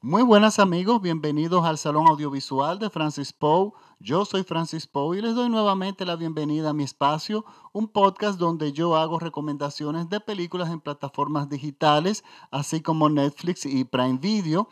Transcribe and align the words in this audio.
Muy 0.00 0.22
buenas 0.22 0.60
amigos, 0.60 1.02
bienvenidos 1.02 1.64
al 1.64 1.76
Salón 1.76 2.06
Audiovisual 2.06 2.78
de 2.78 2.88
Francis 2.88 3.32
Poe. 3.32 3.72
Yo 3.98 4.24
soy 4.24 4.44
Francis 4.44 4.86
Poe 4.86 5.18
y 5.18 5.20
les 5.20 5.34
doy 5.34 5.48
nuevamente 5.48 6.06
la 6.06 6.14
bienvenida 6.14 6.70
a 6.70 6.72
mi 6.72 6.84
espacio, 6.84 7.44
un 7.72 7.88
podcast 7.88 8.38
donde 8.38 8.72
yo 8.72 8.94
hago 8.94 9.18
recomendaciones 9.18 10.08
de 10.08 10.20
películas 10.20 10.70
en 10.70 10.80
plataformas 10.80 11.48
digitales, 11.48 12.22
así 12.52 12.80
como 12.80 13.08
Netflix 13.08 13.66
y 13.66 13.82
Prime 13.82 14.18
Video. 14.18 14.68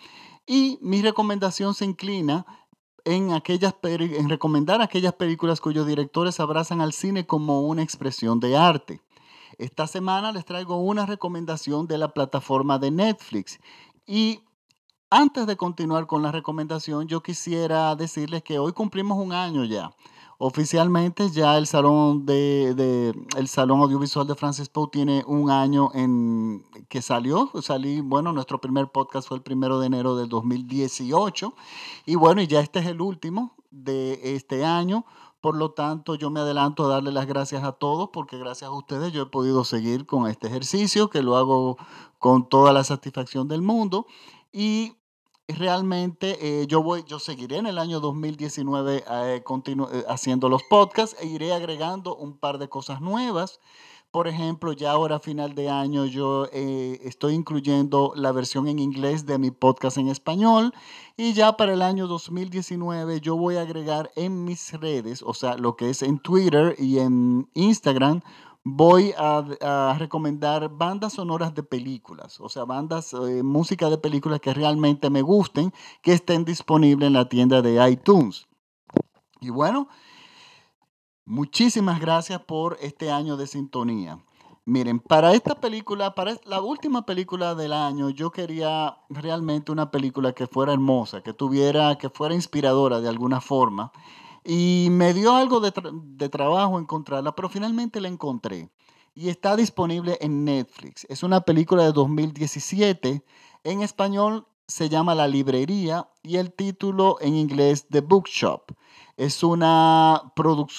Y 0.47 0.79
mi 0.81 1.03
recomendación 1.03 1.75
se 1.75 1.87
inclina 1.87 2.47
en, 3.05 3.33
aquellas, 3.33 3.75
en 3.83 4.29
recomendar 4.29 4.81
aquellas 4.81 5.15
películas 5.15 5.61
cuyos 5.61 5.89
directores 5.89 6.39
abrazan 6.39 6.81
al 6.81 6.93
cine 6.93 7.27
como 7.27 7.63
una 7.63 7.83
expresión 7.83 8.39
de 8.39 8.57
arte. 8.57 9.01
Esta 9.59 9.89
semana 9.89 10.31
les 10.31 10.45
traigo 10.45 10.77
una 10.77 11.05
recomendación 11.05 11.89
de 11.89 11.99
la 11.99 12.15
plataforma 12.15 12.79
de 12.79 12.93
Netflix 12.93 13.59
y 14.07 14.46
antes 15.11 15.47
de 15.47 15.57
continuar 15.57 16.07
con 16.07 16.23
la 16.23 16.33
recomendación, 16.33 17.07
yo 17.07 17.23
quisiera 17.23 17.95
decirles 17.95 18.43
que 18.43 18.59
hoy 18.59 18.73
cumplimos 18.73 19.19
un 19.19 19.33
año 19.33 19.65
ya. 19.65 19.93
Oficialmente 20.39 21.31
ya 21.31 21.57
el 21.57 21.67
salón 21.67 22.27
de, 22.27 23.15
el 23.39 23.49
salón 23.49 23.81
audiovisual 23.81 24.27
de 24.27 24.35
Francis 24.35 24.69
Poe 24.69 24.89
tiene 24.93 25.25
un 25.27 25.51
año 25.51 25.91
en 25.95 26.63
que 26.91 27.01
salió. 27.01 27.51
Salí, 27.63 28.03
bueno, 28.03 28.33
nuestro 28.33 28.61
primer 28.61 28.89
podcast 28.89 29.29
fue 29.29 29.39
el 29.39 29.43
primero 29.43 29.81
de 29.81 29.87
enero 29.87 30.15
del 30.15 30.29
2018 30.29 31.55
y 32.05 32.17
bueno, 32.17 32.43
y 32.43 32.49
ya 32.49 32.61
este 32.61 32.81
es 32.81 32.87
el 32.87 33.01
último 33.01 33.55
de 33.71 34.35
este 34.35 34.63
año. 34.63 35.07
Por 35.41 35.57
lo 35.57 35.71
tanto, 35.71 36.17
yo 36.17 36.29
me 36.29 36.41
adelanto 36.41 36.85
a 36.85 36.89
darle 36.89 37.13
las 37.13 37.27
gracias 37.27 37.65
a 37.65 37.73
todos 37.73 38.11
porque 38.13 38.37
gracias 38.37 38.69
a 38.69 38.75
ustedes 38.75 39.13
yo 39.15 39.23
he 39.23 39.27
podido 39.27 39.65
seguir 39.65 40.05
con 40.05 40.29
este 40.29 40.49
ejercicio 40.49 41.09
que 41.09 41.23
lo 41.23 41.37
hago 41.37 41.79
con 42.19 42.47
toda 42.47 42.75
la 42.75 42.85
satisfacción 42.85 43.49
del 43.49 43.63
mundo. 43.63 44.07
Y 44.53 44.96
realmente 45.49 46.39
eh, 46.41 46.67
yo 46.67 46.83
voy, 46.83 47.05
yo 47.07 47.19
seguiré 47.19 47.59
en 47.59 47.67
el 47.67 47.79
año 47.79 48.01
2019 48.01 48.97
eh, 48.97 49.43
eh, 49.45 50.05
haciendo 50.09 50.49
los 50.49 50.63
podcasts 50.65 51.17
e 51.21 51.27
iré 51.27 51.53
agregando 51.53 52.17
un 52.17 52.37
par 52.37 52.59
de 52.59 52.69
cosas 52.69 53.01
nuevas. 53.01 53.61
Por 54.11 54.29
ejemplo, 54.29 54.73
ya 54.73 54.93
ahora 54.93 55.17
a 55.17 55.21
final 55.21 55.55
de 55.55 55.69
año 55.69 56.07
yo 56.07 56.47
estoy 56.53 57.35
incluyendo 57.35 58.13
la 58.17 58.33
versión 58.33 58.67
en 58.67 58.79
inglés 58.79 59.27
de 59.27 59.37
mi 59.37 59.51
podcast 59.51 59.99
en 59.99 60.09
español 60.09 60.73
y 61.19 61.35
ya 61.35 61.57
para 61.59 61.75
el 61.75 61.83
año 61.83 62.07
2019 62.07 63.21
yo 63.21 63.37
voy 63.37 63.57
a 63.57 63.63
agregar 63.63 64.11
en 64.17 64.45
mis 64.45 64.73
redes, 64.73 65.23
o 65.23 65.35
sea, 65.35 65.59
lo 65.59 65.77
que 65.77 65.91
es 65.91 66.03
en 66.03 66.19
Twitter 66.19 66.77
y 66.79 66.99
en 67.01 67.51
Instagram, 67.53 68.23
voy 68.69 69.15
a, 69.17 69.95
recomendar 69.97 70.69
bandas 70.69 71.13
sonoras 71.13 71.55
de 71.55 71.63
películas, 71.63 72.41
o 72.41 72.49
sea, 72.49 72.65
bandas, 72.65 73.15
eh, 73.15 73.45
música 73.45 73.89
de 73.89 73.97
películas 73.97 74.41
que 74.41 74.53
realmente 74.53 75.09
me 75.09 75.23
gusten, 75.23 75.73
que 76.03 76.13
estén 76.13 76.45
disponibles 76.45 77.07
en 77.07 77.13
la 77.13 77.29
tienda 77.29 77.63
de 77.63 77.89
iTunes. 77.89 78.49
Y 79.41 79.51
bueno, 79.51 79.87
muchísimas 81.25 82.01
gracias 82.01 82.41
por 82.41 82.77
este 82.81 83.13
año 83.13 83.37
de 83.37 83.47
sintonía. 83.47 84.19
Miren, 84.65 84.99
para 84.99 85.33
esta 85.35 85.55
película, 85.55 86.17
para 86.17 86.37
la 86.45 86.61
última 86.61 87.07
película 87.07 87.55
del 87.55 87.73
año, 87.73 88.11
yo 88.11 88.33
quería 88.33 88.97
realmente 89.09 89.71
una 89.71 89.93
película 89.93 90.33
que 90.33 90.49
fuera 90.49 90.73
hermosa, 90.73 91.23
que 91.23 91.33
tuviera, 91.33 91.99
que 91.99 92.11
fuera 92.11 92.35
inspiradora 92.35 93.01
de 93.01 93.09
alguna 93.09 93.41
forma. 93.41 93.93
Y 94.49 94.89
me 94.93 95.13
dio 95.13 95.35
algo 95.35 95.59
de, 95.59 95.73
de, 95.93 96.29
trabajo 96.29 96.79
encontrarla, 96.79 97.35
pero 97.35 97.49
finalmente 97.49 98.01
la 98.01 98.07
encontré. 98.07 98.71
Y 99.13 99.29
está 99.29 99.57
disponible 99.57 100.19
en 100.21 100.45
Netflix. 100.45 101.05
Es 101.09 101.25
una 101.25 101.41
película 101.41 101.83
de 101.83 101.91
2017. 101.91 103.25
En 103.65 103.83
español 103.83 104.47
se 104.69 104.89
llama 104.89 105.17
La 105.17 105.27
Librería 105.27 106.09
y 106.23 106.37
el 106.37 106.53
título 106.53 107.17
en 107.21 107.35
inglés 107.35 107.89
The 107.91 108.03
Bookshop. 108.03 108.71
Es 109.17 109.43
una, 109.43 110.33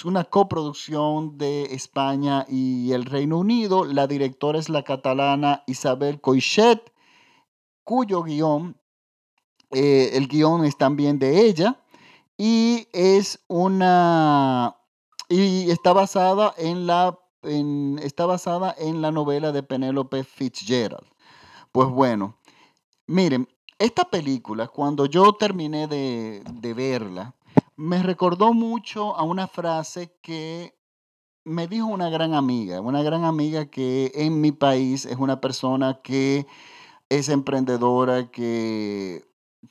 una 0.04 0.24
coproducción 0.24 1.36
de 1.36 1.64
España 1.64 2.46
y 2.48 2.92
el 2.92 3.04
Reino 3.04 3.36
Unido. 3.36 3.84
La 3.84 4.06
directora 4.06 4.58
es 4.58 4.70
la 4.70 4.82
catalana 4.82 5.62
Isabel 5.66 6.22
Coixet, 6.22 6.90
cuyo 7.84 8.22
guion, 8.22 8.80
eh, 9.72 10.12
el 10.14 10.26
guion 10.26 10.64
es 10.64 10.78
también 10.78 11.18
de 11.18 11.42
ella 11.46 11.82
y 12.38 12.88
es 12.92 13.40
una 13.48 14.76
y 15.28 15.70
está 15.70 15.92
basada 15.92 16.54
en 16.56 16.86
la 16.86 17.18
está 18.00 18.26
basada 18.26 18.74
en 18.78 19.02
la 19.02 19.10
novela 19.10 19.52
de 19.52 19.62
Penélope 19.62 20.24
Fitzgerald. 20.24 21.06
Pues 21.72 21.88
bueno, 21.88 22.38
miren, 23.06 23.48
esta 23.78 24.04
película, 24.04 24.68
cuando 24.68 25.06
yo 25.06 25.34
terminé 25.34 25.86
de, 25.86 26.42
de 26.44 26.74
verla, 26.74 27.34
me 27.76 28.02
recordó 28.02 28.52
mucho 28.52 29.16
a 29.16 29.22
una 29.22 29.46
frase 29.46 30.16
que 30.22 30.74
me 31.44 31.66
dijo 31.68 31.86
una 31.86 32.10
gran 32.10 32.34
amiga, 32.34 32.80
una 32.80 33.02
gran 33.02 33.24
amiga 33.24 33.66
que 33.66 34.12
en 34.14 34.40
mi 34.40 34.52
país 34.52 35.06
es 35.06 35.16
una 35.16 35.40
persona 35.40 36.00
que 36.02 36.46
es 37.08 37.28
emprendedora, 37.28 38.30
que 38.30 39.27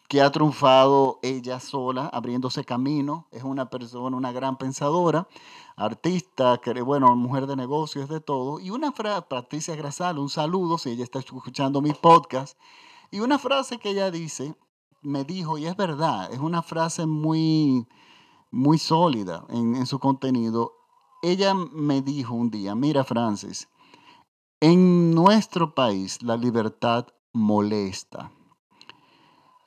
que 0.08 0.22
ha 0.22 0.32
triunfado 0.32 1.20
ella 1.22 1.60
sola, 1.60 2.08
abriéndose 2.08 2.64
camino. 2.64 3.28
Es 3.32 3.44
una 3.44 3.70
persona, 3.70 4.16
una 4.16 4.32
gran 4.32 4.58
pensadora, 4.58 5.28
artista, 5.76 6.60
bueno, 6.86 7.16
mujer 7.16 7.48
de 7.48 7.56
negocios, 7.56 8.10
de 8.10 8.20
todo. 8.20 8.60
Y 8.60 8.70
una 8.70 8.92
frase, 8.92 9.24
Patricia 9.30 9.76
Grasal, 9.76 10.20
un 10.20 10.30
saludo 10.30 10.78
si 10.78 10.92
ella 10.92 11.04
está 11.04 11.20
escuchando 11.20 11.82
mi 11.82 11.94
podcast. 11.94 12.58
Y 13.12 13.20
una 13.20 13.40
frase 13.40 13.78
que 13.78 13.92
ella 13.92 14.12
dice, 14.12 14.56
me 15.02 15.24
dijo, 15.24 15.58
y 15.58 15.66
es 15.66 15.76
verdad, 15.76 16.32
es 16.34 16.40
una 16.40 16.62
frase 16.62 17.06
muy, 17.06 17.88
muy 18.52 18.78
sólida 18.78 19.46
en, 19.50 19.76
en 19.76 19.86
su 19.86 20.00
contenido. 20.00 20.74
Ella 21.22 21.54
me 21.54 22.02
dijo 22.02 22.34
un 22.34 22.50
día, 22.50 22.76
mira 22.76 23.04
Francis, 23.04 23.70
en 24.60 25.14
nuestro 25.14 25.74
país 25.74 26.22
la 26.22 26.36
libertad 26.36 27.08
molesta. 27.34 28.32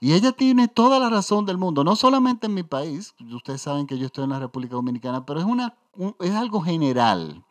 Y 0.03 0.15
ella 0.15 0.33
tiene 0.33 0.67
toda 0.67 0.99
la 0.99 1.11
razón 1.11 1.45
del 1.45 1.59
mundo, 1.59 1.85
no 1.85 1.95
solamente 1.95 2.47
en 2.47 2.55
mi 2.55 2.63
país, 2.63 3.15
ustedes 3.21 3.61
saben 3.61 3.87
que 3.87 3.99
yo 3.99 4.07
estoy 4.07 4.25
en 4.25 4.31
la 4.31 4.39
República 4.39 4.75
Dominicana, 4.75 5.27
pero 5.27 5.41
es, 6.21 6.35
algo 6.35 6.63
general. 6.63 7.45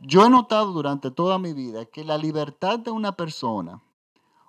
Yo 0.00 0.24
he 0.24 0.30
notado 0.30 0.72
durante 0.72 1.10
toda 1.10 1.38
mi 1.38 1.52
vida 1.52 1.84
que 1.84 2.02
la 2.02 2.16
libertad 2.16 2.78
de 2.78 2.90
una 2.90 3.12
persona 3.12 3.82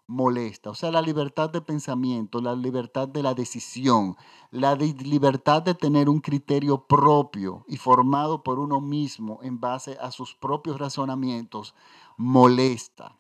molesta, 0.07 0.69
o 0.69 0.75
sea, 0.75 0.89
la 0.89 1.01
libertad 1.01 1.49
de 1.49 1.59
pensamiento, 1.59 2.39
la 2.39 2.55
libertad 2.55 3.09
de 3.09 3.21
la 3.21 3.33
decisión, 3.33 4.15
la 4.49 4.75
libertad 4.75 5.61
de 5.61 5.73
tener 5.73 6.07
un 6.07 6.21
criterio 6.21 6.85
propio 6.87 7.65
y 7.67 7.75
formado 7.75 8.41
por 8.41 8.57
uno 8.57 8.79
mismo 8.79 9.39
en 9.43 9.59
base 9.59 9.97
a 9.99 10.11
sus 10.11 10.33
propios 10.33 10.79
razonamientos, 10.79 11.75
molesta. 12.15 13.17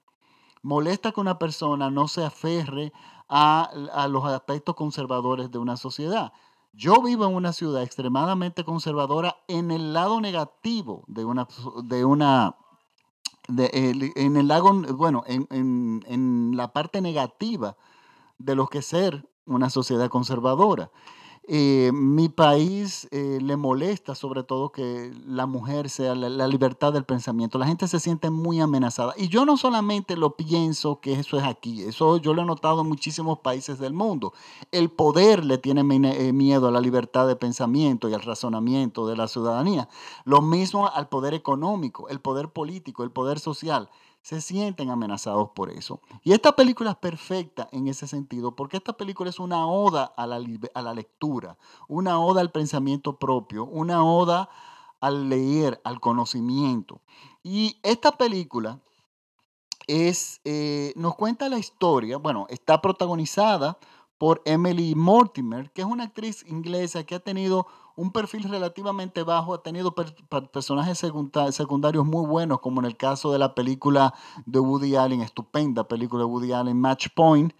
Molesta 0.61 1.11
que 1.11 1.19
una 1.19 1.39
persona 1.39 1.89
no 1.89 2.07
se 2.07 2.23
aferre 2.23 2.93
a, 3.29 4.07
los 4.09 4.25
aspectos 4.25 4.75
conservadores 4.75 5.51
de 5.51 5.57
una 5.57 5.77
sociedad. 5.77 6.33
Yo 6.73 7.01
vivo 7.01 7.25
en 7.25 7.35
una 7.35 7.53
ciudad 7.53 7.83
extremadamente 7.83 8.63
conservadora 8.63 9.37
en 9.47 9.71
el 9.71 9.93
lado 9.93 10.21
negativo 10.21 11.03
de 11.07 11.23
una, 11.23 11.47
de 11.83 12.05
una 12.05 12.55
en 13.47 14.37
el 14.37 14.47
lado, 14.47 14.71
bueno, 14.95 15.23
en, 15.27 15.47
en, 15.51 16.03
en, 16.07 16.55
la 16.55 16.71
parte 16.71 17.01
negativa 17.01 17.75
de 18.37 18.55
lo 18.55 18.67
que 18.67 18.79
es 18.79 18.85
ser 18.85 19.27
una 19.45 19.69
sociedad 19.69 20.09
conservadora. 20.09 20.91
Eh, 21.45 21.91
mi 21.93 22.29
país 22.29 23.09
eh, 23.11 23.37
le 23.41 23.57
molesta 23.57 24.15
sobre 24.15 24.43
todo 24.43 24.71
que 24.71 25.11
la 25.25 25.45
mujer 25.45 25.89
sea 25.89 26.15
la, 26.15 26.47
libertad 26.47 26.93
del 26.93 27.03
pensamiento. 27.03 27.57
La 27.57 27.67
gente 27.67 27.87
se 27.89 27.99
siente 27.99 28.29
muy 28.29 28.61
amenazada. 28.61 29.13
Y 29.17 29.27
yo 29.27 29.45
no 29.45 29.57
solamente 29.57 30.15
lo 30.15 30.37
pienso 30.37 31.01
que 31.01 31.13
eso 31.13 31.37
es 31.37 31.43
aquí, 31.43 31.83
eso 31.83 32.17
yo 32.17 32.33
lo 32.33 32.43
he 32.43 32.45
notado 32.45 32.81
en 32.81 32.87
muchísimos 32.87 33.39
países 33.39 33.77
del 33.77 33.93
mundo. 33.93 34.33
El 34.71 34.89
poder 34.89 35.43
le 35.43 35.57
tiene 35.57 35.81
eh, 35.81 36.31
miedo 36.31 36.67
a 36.69 36.71
la 36.71 36.79
libertad 36.79 37.27
de 37.27 37.35
pensamiento 37.35 38.07
y 38.07 38.13
al 38.13 38.21
razonamiento 38.21 39.05
de 39.05 39.17
la 39.17 39.27
ciudadanía. 39.27 39.89
Lo 40.23 40.41
mismo 40.41 40.87
al 40.87 41.09
poder 41.09 41.33
económico, 41.33 42.07
el 42.07 42.21
poder 42.21 42.49
político, 42.49 43.03
el 43.03 43.11
poder 43.11 43.39
social 43.39 43.89
se 44.23 44.39
sienten 44.39 44.89
amenazados 44.89 45.49
por 45.53 45.69
eso. 45.69 46.01
Y 46.23 46.31
esta 46.31 46.53
película 46.53 46.91
es 46.91 46.97
perfecta 46.97 47.67
en 47.71 47.87
ese 47.89 48.07
sentido, 48.07 48.55
porque 48.55 48.77
esta 48.77 48.93
película 48.93 49.29
es 49.29 49.37
una 49.37 49.67
oda 49.67 50.05
a 50.17 50.25
la, 50.25 50.41
a 50.73 50.81
la 50.81 50.93
lectura, 50.93 51.57
una 51.89 52.19
oda 52.19 52.39
al 52.41 52.51
pensamiento 52.51 53.19
propio, 53.19 53.65
una 53.65 54.03
oda 54.03 54.49
al 55.01 55.27
leer, 55.27 55.81
al 55.83 55.99
conocimiento. 55.99 57.01
Y 57.43 57.77
esta 57.83 58.13
película 58.13 58.79
es, 59.87 60.39
eh, 60.45 60.93
nos 60.95 61.15
cuenta 61.15 61.49
la 61.49 61.59
historia, 61.59 62.17
bueno, 62.17 62.47
está 62.49 62.81
protagonizada 62.81 63.77
por 64.23 64.41
Emily 64.45 64.95
Mortimer, 64.95 65.69
que 65.71 65.81
es 65.81 65.85
una 65.85 66.05
actriz 66.05 66.45
inglesa 66.47 67.03
que 67.03 67.15
ha 67.15 67.19
tenido 67.19 67.67
un 67.97 68.13
perfil 68.13 68.43
relativamente 68.43 69.21
bajo, 69.21 69.53
ha 69.53 69.61
tenido 69.61 69.93
personajes 69.93 71.05
secundarios 71.49 72.05
muy 72.05 72.25
buenos, 72.25 72.61
como 72.61 72.79
en 72.79 72.85
el 72.85 72.95
caso 72.95 73.33
de 73.33 73.39
la 73.39 73.53
película 73.53 74.13
de 74.45 74.59
Woody 74.59 74.95
Allen, 74.95 75.19
estupenda 75.19 75.89
película 75.89 76.23
de 76.23 76.29
Woody 76.29 76.53
Allen, 76.53 76.79
Match 76.79 77.07
Point. 77.13 77.51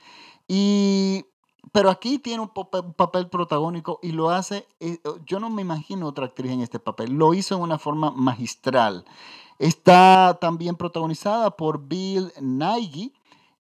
Y 0.48 1.26
pero 1.74 1.90
aquí 1.90 2.18
tiene 2.18 2.44
un 2.44 2.94
papel, 2.96 3.28
protagónico 3.28 4.00
y 4.02 4.14
lo 4.14 4.30
hace, 4.30 4.66
eh, 4.80 5.00
yo 5.26 5.42
no 5.42 5.50
me 5.50 5.64
imagino 5.64 6.08
otra 6.08 6.28
actriz 6.28 6.54
en 6.54 6.62
este 6.62 6.80
papel, 6.80 7.12
lo 7.12 7.34
hizo 7.34 7.56
en 7.56 7.62
una 7.62 7.78
forma 7.78 8.12
magistral. 8.12 9.04
Está 9.60 10.38
también 10.40 10.78
protagonizada 10.78 11.52
por 11.52 11.90
Bill 11.90 12.32
Nighy 12.40 13.12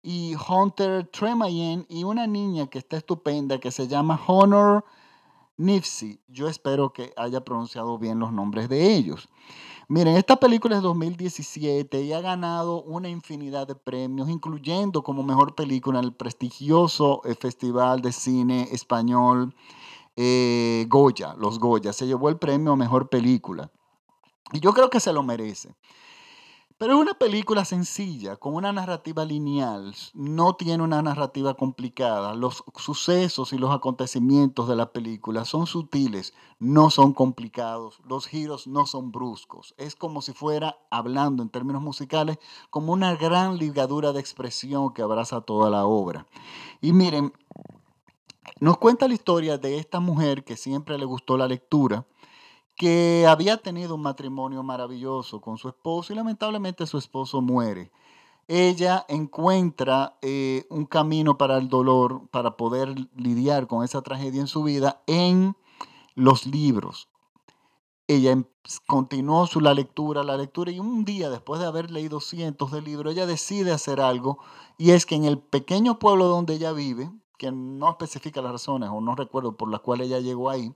y 0.02 0.34
Hunter 0.48 1.06
Tremayen 1.08 1.86
y 1.88 2.04
una 2.04 2.26
niña 2.26 2.66
que 2.66 2.78
está 2.78 2.96
estupenda 2.96 3.58
que 3.58 3.70
se 3.70 3.86
llama 3.86 4.20
Honor 4.26 4.84
Nifsi. 5.56 6.20
Yo 6.28 6.48
espero 6.48 6.92
que 6.92 7.12
haya 7.16 7.44
pronunciado 7.44 7.98
bien 7.98 8.18
los 8.18 8.32
nombres 8.32 8.68
de 8.68 8.94
ellos. 8.94 9.28
Miren, 9.88 10.16
esta 10.16 10.36
película 10.36 10.76
es 10.76 10.82
2017 10.82 12.02
y 12.02 12.12
ha 12.12 12.20
ganado 12.20 12.82
una 12.82 13.08
infinidad 13.08 13.66
de 13.66 13.74
premios, 13.74 14.28
incluyendo 14.28 15.02
como 15.02 15.22
mejor 15.22 15.54
película 15.54 15.98
en 15.98 16.06
el 16.06 16.14
prestigioso 16.14 17.20
eh, 17.24 17.34
Festival 17.34 18.00
de 18.00 18.12
Cine 18.12 18.68
Español 18.72 19.54
eh, 20.16 20.86
Goya, 20.88 21.34
los 21.38 21.58
Goya. 21.58 21.92
Se 21.92 22.06
llevó 22.06 22.28
el 22.28 22.38
premio 22.38 22.72
a 22.72 22.76
mejor 22.76 23.08
película. 23.08 23.70
Y 24.52 24.60
yo 24.60 24.72
creo 24.72 24.90
que 24.90 25.00
se 25.00 25.12
lo 25.12 25.22
merece. 25.22 25.74
Pero 26.82 26.94
es 26.94 27.00
una 27.00 27.14
película 27.14 27.64
sencilla, 27.64 28.34
con 28.34 28.56
una 28.56 28.72
narrativa 28.72 29.24
lineal, 29.24 29.94
no 30.14 30.56
tiene 30.56 30.82
una 30.82 31.00
narrativa 31.00 31.54
complicada. 31.54 32.34
Los 32.34 32.64
sucesos 32.74 33.52
y 33.52 33.56
los 33.56 33.70
acontecimientos 33.70 34.66
de 34.66 34.74
la 34.74 34.90
película 34.90 35.44
son 35.44 35.68
sutiles, 35.68 36.34
no 36.58 36.90
son 36.90 37.12
complicados, 37.12 38.00
los 38.04 38.26
giros 38.26 38.66
no 38.66 38.86
son 38.86 39.12
bruscos. 39.12 39.76
Es 39.78 39.94
como 39.94 40.22
si 40.22 40.32
fuera, 40.32 40.76
hablando 40.90 41.44
en 41.44 41.50
términos 41.50 41.82
musicales, 41.82 42.40
como 42.68 42.92
una 42.92 43.14
gran 43.14 43.58
ligadura 43.58 44.12
de 44.12 44.18
expresión 44.18 44.92
que 44.92 45.02
abraza 45.02 45.40
toda 45.40 45.70
la 45.70 45.86
obra. 45.86 46.26
Y 46.80 46.92
miren, 46.92 47.32
nos 48.58 48.78
cuenta 48.78 49.06
la 49.06 49.14
historia 49.14 49.56
de 49.56 49.78
esta 49.78 50.00
mujer 50.00 50.42
que 50.42 50.56
siempre 50.56 50.98
le 50.98 51.04
gustó 51.04 51.36
la 51.36 51.46
lectura 51.46 52.06
que 52.76 53.26
había 53.28 53.58
tenido 53.58 53.94
un 53.94 54.02
matrimonio 54.02 54.62
maravilloso 54.62 55.40
con 55.40 55.58
su 55.58 55.68
esposo 55.68 56.12
y 56.12 56.16
lamentablemente 56.16 56.86
su 56.86 56.98
esposo 56.98 57.40
muere. 57.40 57.90
Ella 58.48 59.04
encuentra 59.08 60.18
eh, 60.20 60.66
un 60.68 60.86
camino 60.86 61.38
para 61.38 61.58
el 61.58 61.68
dolor, 61.68 62.28
para 62.30 62.56
poder 62.56 62.94
lidiar 63.14 63.66
con 63.66 63.84
esa 63.84 64.02
tragedia 64.02 64.40
en 64.40 64.48
su 64.48 64.62
vida 64.64 65.02
en 65.06 65.56
los 66.14 66.46
libros. 66.46 67.08
Ella 68.08 68.32
em, 68.32 68.44
continuó 68.86 69.46
su 69.46 69.60
la 69.60 69.74
lectura, 69.74 70.24
la 70.24 70.36
lectura 70.36 70.72
y 70.72 70.80
un 70.80 71.04
día 71.04 71.30
después 71.30 71.60
de 71.60 71.66
haber 71.66 71.90
leído 71.90 72.20
cientos 72.20 72.72
de 72.72 72.82
libros, 72.82 73.12
ella 73.12 73.26
decide 73.26 73.72
hacer 73.72 74.00
algo 74.00 74.38
y 74.76 74.90
es 74.90 75.06
que 75.06 75.14
en 75.14 75.24
el 75.24 75.38
pequeño 75.38 75.98
pueblo 75.98 76.26
donde 76.26 76.54
ella 76.54 76.72
vive, 76.72 77.10
que 77.38 77.52
no 77.52 77.90
especifica 77.90 78.42
las 78.42 78.52
razones 78.52 78.90
o 78.92 79.00
no 79.00 79.14
recuerdo 79.14 79.56
por 79.56 79.70
las 79.70 79.80
cuales 79.80 80.08
ella 80.08 80.20
llegó 80.20 80.50
ahí, 80.50 80.74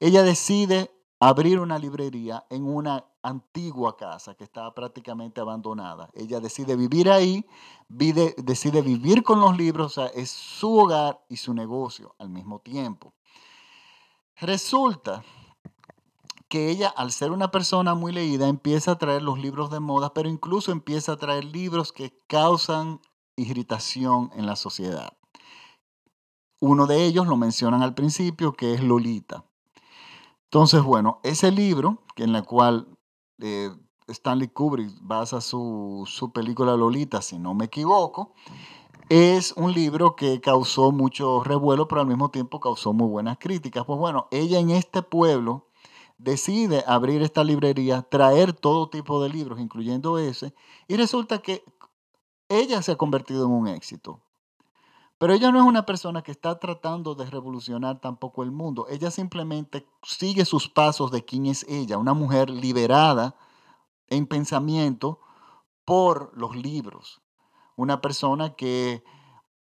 ella 0.00 0.22
decide 0.22 0.90
abrir 1.20 1.58
una 1.60 1.78
librería 1.78 2.44
en 2.50 2.66
una 2.66 3.04
antigua 3.22 3.96
casa 3.96 4.34
que 4.34 4.44
estaba 4.44 4.74
prácticamente 4.74 5.40
abandonada. 5.40 6.10
Ella 6.14 6.40
decide 6.40 6.76
vivir 6.76 7.10
ahí, 7.10 7.46
decide 7.88 8.82
vivir 8.82 9.22
con 9.22 9.40
los 9.40 9.56
libros, 9.56 9.86
o 9.86 10.02
sea, 10.02 10.06
es 10.08 10.30
su 10.30 10.78
hogar 10.78 11.24
y 11.28 11.36
su 11.36 11.54
negocio 11.54 12.14
al 12.18 12.28
mismo 12.28 12.60
tiempo. 12.60 13.14
Resulta 14.36 15.24
que 16.48 16.70
ella, 16.70 16.88
al 16.88 17.10
ser 17.10 17.32
una 17.32 17.50
persona 17.50 17.94
muy 17.94 18.12
leída, 18.12 18.46
empieza 18.48 18.92
a 18.92 18.98
traer 18.98 19.22
los 19.22 19.38
libros 19.38 19.70
de 19.70 19.80
moda, 19.80 20.14
pero 20.14 20.28
incluso 20.28 20.70
empieza 20.70 21.12
a 21.12 21.16
traer 21.16 21.44
libros 21.44 21.92
que 21.92 22.22
causan 22.28 23.00
irritación 23.34 24.30
en 24.34 24.46
la 24.46 24.56
sociedad. 24.56 25.16
Uno 26.60 26.86
de 26.86 27.04
ellos 27.04 27.26
lo 27.26 27.36
mencionan 27.36 27.82
al 27.82 27.94
principio, 27.94 28.52
que 28.52 28.74
es 28.74 28.82
Lolita. 28.82 29.44
Entonces, 30.46 30.82
bueno, 30.82 31.20
ese 31.22 31.50
libro, 31.50 32.02
en 32.16 32.34
el 32.34 32.44
cual 32.44 32.88
eh, 33.40 33.70
Stanley 34.06 34.48
Kubrick 34.48 34.90
basa 35.02 35.40
su, 35.40 36.04
su 36.06 36.32
película 36.32 36.76
Lolita, 36.76 37.20
si 37.20 37.38
no 37.38 37.54
me 37.54 37.66
equivoco, 37.66 38.32
es 39.08 39.52
un 39.52 39.72
libro 39.72 40.16
que 40.16 40.40
causó 40.40 40.90
mucho 40.92 41.42
revuelo, 41.44 41.86
pero 41.88 42.00
al 42.00 42.06
mismo 42.06 42.30
tiempo 42.30 42.60
causó 42.60 42.92
muy 42.92 43.08
buenas 43.08 43.38
críticas. 43.38 43.84
Pues 43.84 43.98
bueno, 43.98 44.28
ella 44.30 44.58
en 44.58 44.70
este 44.70 45.02
pueblo 45.02 45.68
decide 46.18 46.82
abrir 46.86 47.22
esta 47.22 47.44
librería, 47.44 48.02
traer 48.02 48.52
todo 48.52 48.88
tipo 48.88 49.22
de 49.22 49.28
libros, 49.28 49.60
incluyendo 49.60 50.18
ese, 50.18 50.54
y 50.88 50.96
resulta 50.96 51.38
que 51.38 51.64
ella 52.48 52.82
se 52.82 52.92
ha 52.92 52.96
convertido 52.96 53.46
en 53.46 53.52
un 53.52 53.68
éxito. 53.68 54.22
Pero 55.18 55.32
ella 55.32 55.50
no 55.50 55.58
es 55.58 55.64
una 55.64 55.86
persona 55.86 56.22
que 56.22 56.30
está 56.30 56.58
tratando 56.58 57.14
de 57.14 57.24
revolucionar 57.26 58.00
tampoco 58.00 58.42
el 58.42 58.52
mundo. 58.52 58.86
Ella 58.90 59.10
simplemente 59.10 59.86
sigue 60.02 60.44
sus 60.44 60.68
pasos 60.68 61.10
de 61.10 61.24
quién 61.24 61.46
es 61.46 61.64
ella, 61.68 61.96
una 61.96 62.12
mujer 62.12 62.50
liberada 62.50 63.34
en 64.08 64.26
pensamiento 64.26 65.20
por 65.84 66.36
los 66.36 66.54
libros. 66.54 67.22
Una 67.76 68.00
persona 68.00 68.54
que 68.54 69.04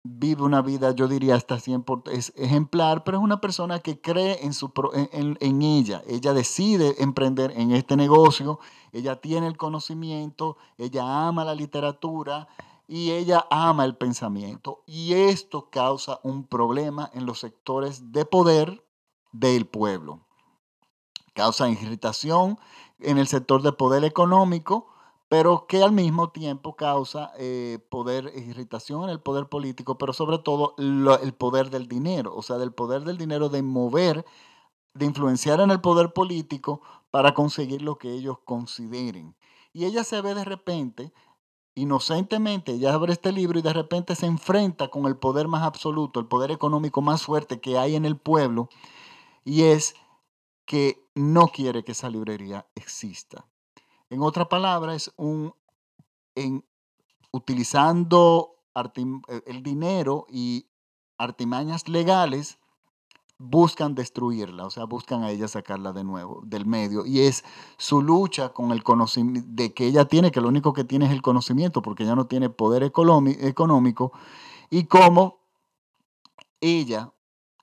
vive 0.04 0.44
una 0.44 0.62
vida, 0.62 0.92
yo 0.92 1.08
diría 1.08 1.36
hasta 1.36 1.58
100% 1.58 2.10
es 2.12 2.34
ejemplar, 2.36 3.04
pero 3.04 3.18
es 3.18 3.24
una 3.24 3.42
persona 3.42 3.80
que 3.80 4.00
cree 4.00 4.44
en, 4.46 4.54
su, 4.54 4.72
en, 4.94 5.38
en, 5.40 5.62
ella. 5.62 6.02
Ella 6.08 6.34
decide 6.34 6.96
emprender 7.00 7.52
en 7.56 7.72
este 7.72 7.98
negocio, 7.98 8.60
ella 8.92 9.18
tiene 9.18 9.48
el 9.48 9.58
conocimiento, 9.58 10.58
ella 10.78 11.28
ama 11.28 11.44
la 11.44 11.56
literatura, 11.56 12.48
y 12.88 13.12
ella 13.12 13.46
ama 13.50 13.84
el 13.84 13.98
pensamiento 13.98 14.84
y 14.86 15.14
esto 15.14 15.70
causa 15.70 16.20
un 16.24 16.48
problema 16.48 17.12
en 17.14 17.26
los 17.26 17.40
sectores 17.40 18.14
de 18.14 18.26
poder 18.26 18.84
del 19.34 19.68
pueblo. 19.68 20.26
Causa 21.34 21.70
irritación 21.70 22.58
en 23.00 23.18
el 23.18 23.28
sector 23.28 23.62
de 23.62 23.74
poder 23.74 24.06
económico, 24.06 24.88
pero 25.30 25.68
que 25.68 25.84
al 25.84 25.92
mismo 25.92 26.30
tiempo 26.30 26.78
causa 26.78 27.32
eh, 27.38 27.80
poder, 27.90 28.32
irritación 28.36 29.04
en 29.04 29.10
el 29.10 29.20
poder 29.20 29.48
político, 29.48 29.98
pero 29.98 30.14
sobre 30.14 30.40
todo 30.40 30.74
el 30.78 31.34
poder 31.34 31.70
del 31.70 31.88
dinero, 31.88 32.34
o 32.34 32.42
sea, 32.42 32.58
del 32.58 32.72
poder 32.72 33.04
del 33.04 33.18
dinero 33.18 33.50
de 33.50 33.62
mover, 33.62 34.26
de 34.94 35.06
influenciar 35.06 35.60
en 35.60 35.70
el 35.72 35.82
poder 35.82 36.14
político 36.14 36.82
para 37.12 37.34
conseguir 37.34 37.82
lo 37.82 37.98
que 37.98 38.14
ellos 38.14 38.40
consideren. 38.46 39.36
Y 39.74 39.86
ella 39.86 40.04
se 40.04 40.22
ve 40.22 40.34
de 40.34 40.46
repente 40.46 41.14
inocentemente 41.78 42.72
ella 42.72 42.96
abre 42.96 43.14
este 43.14 43.32
libro 43.32 43.60
y 43.60 43.62
de 43.62 43.72
repente 43.72 44.16
se 44.16 44.26
enfrenta 44.26 44.88
con 44.88 45.06
el 45.06 45.16
poder 45.16 45.48
más 45.48 45.62
absoluto, 45.62 46.20
el 46.20 46.26
poder 46.26 46.50
económico 46.50 47.02
más 47.04 47.24
fuerte 47.24 47.62
que 47.62 47.78
hay 47.78 47.96
en 47.96 48.04
el 48.04 48.18
pueblo, 48.18 48.68
y 49.46 49.64
es 49.64 49.96
que 50.66 51.08
no 51.14 51.50
quiere 51.50 51.84
que 51.84 51.92
esa 51.92 52.10
librería 52.10 52.68
exista. 52.74 53.46
En 54.10 54.24
otra 54.24 54.50
palabra, 54.50 54.96
es 54.96 55.14
un, 55.18 55.54
en, 56.34 56.66
utilizando 57.32 58.56
el 59.46 59.62
dinero 59.62 60.26
y 60.30 60.66
artimañas 61.20 61.88
legales, 61.88 62.58
buscan 63.40 63.94
destruirla, 63.94 64.66
o 64.66 64.70
sea, 64.70 64.86
buscan 64.86 65.24
a 65.24 65.30
ella 65.30 65.48
sacarla 65.48 65.94
de 65.94 66.04
nuevo 66.04 66.42
del 66.46 66.66
medio. 66.66 67.06
Y 67.06 67.22
es 67.22 67.44
su 67.78 68.02
lucha 68.02 68.50
con 68.50 68.72
el 68.72 68.84
conocimiento, 68.84 69.48
de 69.52 69.74
que 69.74 69.86
ella 69.86 70.06
tiene, 70.06 70.32
que 70.32 70.42
lo 70.42 70.48
único 70.48 70.74
que 70.74 70.84
tiene 70.84 71.06
es 71.06 71.12
el 71.12 71.22
conocimiento, 71.22 71.82
porque 71.82 72.04
ella 72.04 72.16
no 72.16 72.26
tiene 72.26 72.50
poder 72.50 72.84
económico, 72.84 74.12
y 74.70 74.86
cómo 74.86 75.40
ella 76.60 77.12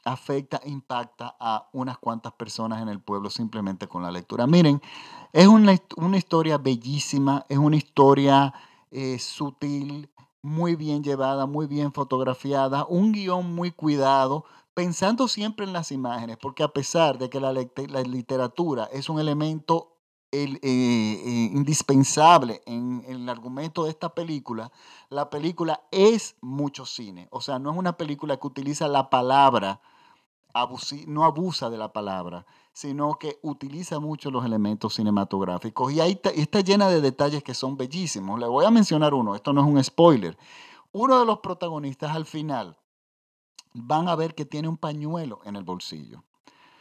afecta, 0.05 0.61
impacta 0.65 1.35
a 1.41 1.69
unas 1.73 1.99
cuantas 1.99 2.33
personas 2.35 2.83
en 2.83 2.89
el 2.89 3.01
pueblo 3.01 3.31
simplemente 3.31 3.89
con 3.89 4.03
la 4.03 4.11
lectura. 4.11 4.47
Miren, 4.47 4.81
es 5.33 5.47
una, 5.47 5.73
historia 6.17 6.59
bellísima, 6.59 7.45
es 7.49 7.59
una 7.59 7.77
historia 7.77 8.53
eh, 8.91 9.19
sutil, 9.19 10.11
muy 10.43 10.77
bien 10.77 11.03
llevada, 11.03 11.47
muy 11.47 11.67
bien 11.67 11.93
fotografiada, 11.93 12.85
un 12.85 13.13
guion 13.13 13.55
muy 13.55 13.71
cuidado, 13.71 14.45
pensando 14.75 15.29
siempre 15.29 15.65
en 15.65 15.73
las 15.73 15.93
imágenes, 15.93 16.37
porque 16.37 16.63
a 16.63 16.69
pesar 16.69 17.19
de 17.19 17.31
que 17.31 17.41
la, 17.41 17.53
literatura 17.53 18.89
es 18.93 19.09
un 19.09 19.21
elemento 19.21 19.97
eh, 20.33 20.59
eh, 20.63 21.51
indispensable 21.53 22.61
en, 22.67 23.05
el 23.07 23.29
argumento 23.29 23.85
de 23.85 23.91
esta 23.91 24.13
película, 24.13 24.73
la 25.09 25.31
película 25.31 25.81
es 25.93 26.37
mucho 26.41 26.85
cine. 26.85 27.29
O 27.31 27.41
sea, 27.41 27.61
no 27.61 27.71
es 27.71 27.79
una 27.79 27.97
película 27.97 28.37
que 28.37 28.47
utiliza 28.49 28.89
la 28.89 29.11
palabra, 29.11 29.81
no 31.07 31.25
abusa 31.25 31.71
de 31.71 31.79
la 31.79 31.93
palabra, 31.93 32.45
sino 32.73 33.15
que 33.19 33.39
utiliza 33.43 34.01
mucho 34.01 34.33
los 34.33 34.45
elementos 34.45 34.95
cinematográficos. 34.95 35.93
Y 35.93 36.01
ahí 36.01 36.21
está 36.35 36.61
llena 36.61 36.89
de 36.89 37.01
detalles 37.01 37.45
que 37.45 37.55
son 37.55 37.77
bellísimos. 37.77 38.41
Le 38.41 38.47
voy 38.47 38.65
a 38.65 38.71
mencionar 38.71 39.15
uno, 39.15 39.37
esto 39.37 39.53
no 39.53 39.61
es 39.61 39.67
un 39.69 39.83
spoiler. 39.83 40.37
Uno 40.91 41.21
de 41.21 41.27
los 41.27 41.39
protagonistas 41.39 42.15
al 42.15 42.27
final 42.27 42.77
van 43.75 44.09
a 44.09 44.17
ver 44.17 44.35
que 44.35 44.45
tiene 44.45 44.69
un 44.69 44.79
pañuelo 44.79 45.41
en 45.45 45.57
el 45.57 45.65
bolsillo. 45.65 46.25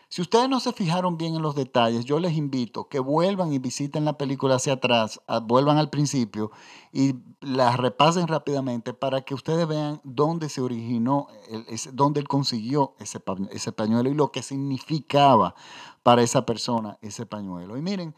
Si 0.07 0.21
ustedes 0.21 0.47
no 0.47 0.59
se 0.59 0.73
fijaron 0.73 1.17
bien 1.17 1.33
en 1.33 1.41
los 1.41 1.55
detalles, 1.55 2.05
yo 2.05 2.19
les 2.19 2.33
invito 2.33 2.87
que 2.87 2.99
vuelvan 2.99 3.51
y 3.51 3.57
visiten 3.57 4.05
la 4.05 4.15
película 4.15 4.57
hacia 4.57 4.73
atrás, 4.73 5.19
vuelvan 5.45 5.79
al 5.79 5.89
principio 5.89 6.51
y 6.91 7.15
la 7.41 7.75
repasen 7.75 8.27
rápidamente 8.27 8.93
para 8.93 9.21
que 9.21 9.33
ustedes 9.33 9.67
vean 9.67 10.01
dónde 10.03 10.49
se 10.49 10.61
originó, 10.61 11.29
dónde 11.93 12.19
él 12.19 12.27
consiguió 12.27 12.93
ese 12.99 13.71
pañuelo 13.71 14.07
y 14.07 14.13
lo 14.13 14.31
que 14.31 14.43
significaba 14.43 15.55
para 16.03 16.21
esa 16.21 16.45
persona 16.45 16.99
ese 17.01 17.25
pañuelo. 17.25 17.75
Y 17.75 17.81
miren, 17.81 18.13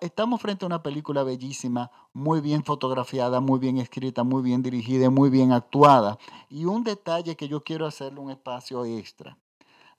estamos 0.00 0.40
frente 0.40 0.64
a 0.64 0.66
una 0.66 0.82
película 0.82 1.22
bellísima, 1.22 1.90
muy 2.12 2.40
bien 2.40 2.64
fotografiada, 2.64 3.40
muy 3.40 3.58
bien 3.58 3.78
escrita, 3.78 4.24
muy 4.24 4.42
bien 4.42 4.62
dirigida, 4.62 5.10
muy 5.10 5.30
bien 5.30 5.52
actuada. 5.52 6.18
Y 6.48 6.64
un 6.64 6.84
detalle 6.84 7.36
que 7.36 7.48
yo 7.48 7.62
quiero 7.62 7.86
hacerle 7.86 8.20
un 8.20 8.30
espacio 8.30 8.84
extra. 8.84 9.36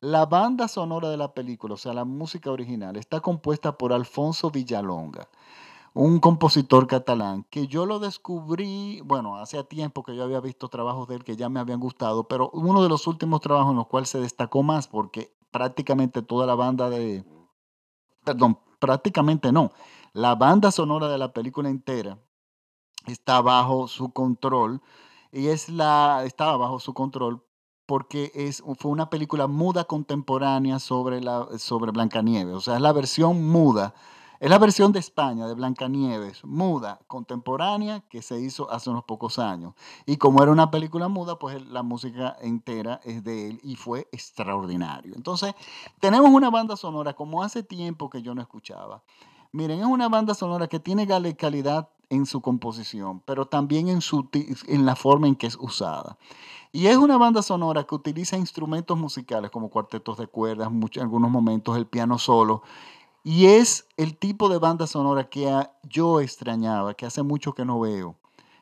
La 0.01 0.25
banda 0.25 0.67
sonora 0.67 1.09
de 1.09 1.17
la 1.17 1.33
película, 1.33 1.73
o 1.73 1.77
sea, 1.77 1.93
la 1.93 2.05
música 2.05 2.51
original, 2.51 2.95
está 2.97 3.21
compuesta 3.21 3.77
por 3.77 3.93
Alfonso 3.93 4.51
Villalonga, 4.51 5.29
un 5.93 6.19
compositor 6.19 6.85
catalán 6.87 7.45
que 7.49 7.67
yo 7.67 7.85
lo 7.85 7.99
descubrí, 7.99 9.01
bueno, 9.05 9.37
hace 9.37 9.63
tiempo 9.63 10.03
que 10.03 10.15
yo 10.15 10.23
había 10.23 10.41
visto 10.41 10.67
trabajos 10.67 11.07
de 11.07 11.15
él 11.15 11.23
que 11.23 11.37
ya 11.37 11.47
me 11.47 11.61
habían 11.61 11.79
gustado, 11.79 12.27
pero 12.27 12.49
uno 12.51 12.83
de 12.83 12.89
los 12.89 13.07
últimos 13.07 13.39
trabajos 13.39 13.71
en 13.71 13.77
los 13.77 13.87
cuales 13.87 14.09
se 14.09 14.19
destacó 14.19 14.61
más 14.61 14.87
porque 14.87 15.33
prácticamente 15.51 16.21
toda 16.21 16.45
la 16.45 16.55
banda 16.55 16.89
de, 16.89 17.23
perdón, 18.25 18.59
prácticamente 18.79 19.51
no, 19.51 19.71
la 20.13 20.35
banda 20.35 20.71
sonora 20.71 21.09
de 21.09 21.17
la 21.17 21.33
película 21.33 21.69
entera 21.69 22.17
está 23.07 23.41
bajo 23.41 23.87
su 23.87 24.11
control 24.11 24.81
y 25.31 25.47
es 25.47 25.69
la, 25.69 26.23
estaba 26.25 26.57
bajo 26.57 26.79
su 26.79 26.93
control 26.93 27.43
porque 27.85 28.31
es, 28.33 28.63
fue 28.79 28.91
una 28.91 29.09
película 29.09 29.47
muda 29.47 29.83
contemporánea 29.83 30.79
sobre, 30.79 31.21
la, 31.21 31.47
sobre 31.57 31.91
Blancanieves. 31.91 32.53
O 32.55 32.61
sea, 32.61 32.75
es 32.75 32.81
la 32.81 32.93
versión 32.93 33.47
muda, 33.47 33.93
es 34.39 34.49
la 34.49 34.57
versión 34.57 34.91
de 34.91 34.99
España 34.99 35.47
de 35.47 35.53
Blancanieves, 35.53 36.43
muda, 36.43 36.99
contemporánea, 37.07 38.01
que 38.09 38.21
se 38.21 38.39
hizo 38.39 38.69
hace 38.71 38.89
unos 38.89 39.03
pocos 39.05 39.39
años. 39.39 39.73
Y 40.05 40.17
como 40.17 40.43
era 40.43 40.51
una 40.51 40.71
película 40.71 41.07
muda, 41.07 41.39
pues 41.39 41.65
la 41.67 41.83
música 41.83 42.35
entera 42.41 42.99
es 43.03 43.23
de 43.23 43.49
él 43.49 43.59
y 43.63 43.75
fue 43.75 44.07
extraordinario. 44.11 45.13
Entonces, 45.15 45.53
tenemos 45.99 46.29
una 46.29 46.49
banda 46.49 46.75
sonora 46.75 47.13
como 47.13 47.43
hace 47.43 47.63
tiempo 47.63 48.09
que 48.09 48.21
yo 48.21 48.35
no 48.35 48.41
escuchaba. 48.41 49.03
Miren, 49.51 49.79
es 49.79 49.85
una 49.85 50.09
banda 50.09 50.33
sonora 50.33 50.67
que 50.67 50.79
tiene 50.81 51.07
calidad 51.37 51.89
en 52.09 52.25
su 52.25 52.41
composición, 52.41 53.21
pero 53.21 53.45
también 53.45 53.87
en, 53.87 54.01
su, 54.01 54.27
en 54.67 54.85
la 54.85 54.95
forma 54.95 55.27
en 55.27 55.35
que 55.35 55.47
es 55.47 55.57
usada. 55.59 56.17
Y 56.71 56.87
es 56.87 56.97
una 56.97 57.17
banda 57.17 57.41
sonora 57.41 57.85
que 57.85 57.95
utiliza 57.95 58.37
instrumentos 58.37 58.97
musicales 58.97 59.49
como 59.49 59.69
cuartetos 59.69 60.17
de 60.17 60.27
cuerdas, 60.27 60.67
en 60.67 61.01
algunos 61.01 61.31
momentos 61.31 61.77
el 61.77 61.87
piano 61.87 62.17
solo. 62.17 62.63
Y 63.27 63.47
es 63.47 63.87
el 63.97 64.15
tipo 64.15 64.49
de 64.49 64.59
banda 64.59 64.85
sonora 64.85 65.31
que 65.31 65.51
yo 65.81 66.21
extrañaba, 66.21 66.93
que 66.93 67.07
hace 67.07 67.23
mucho 67.23 67.55
que 67.55 67.65
no 67.65 67.79
veo 67.79 68.17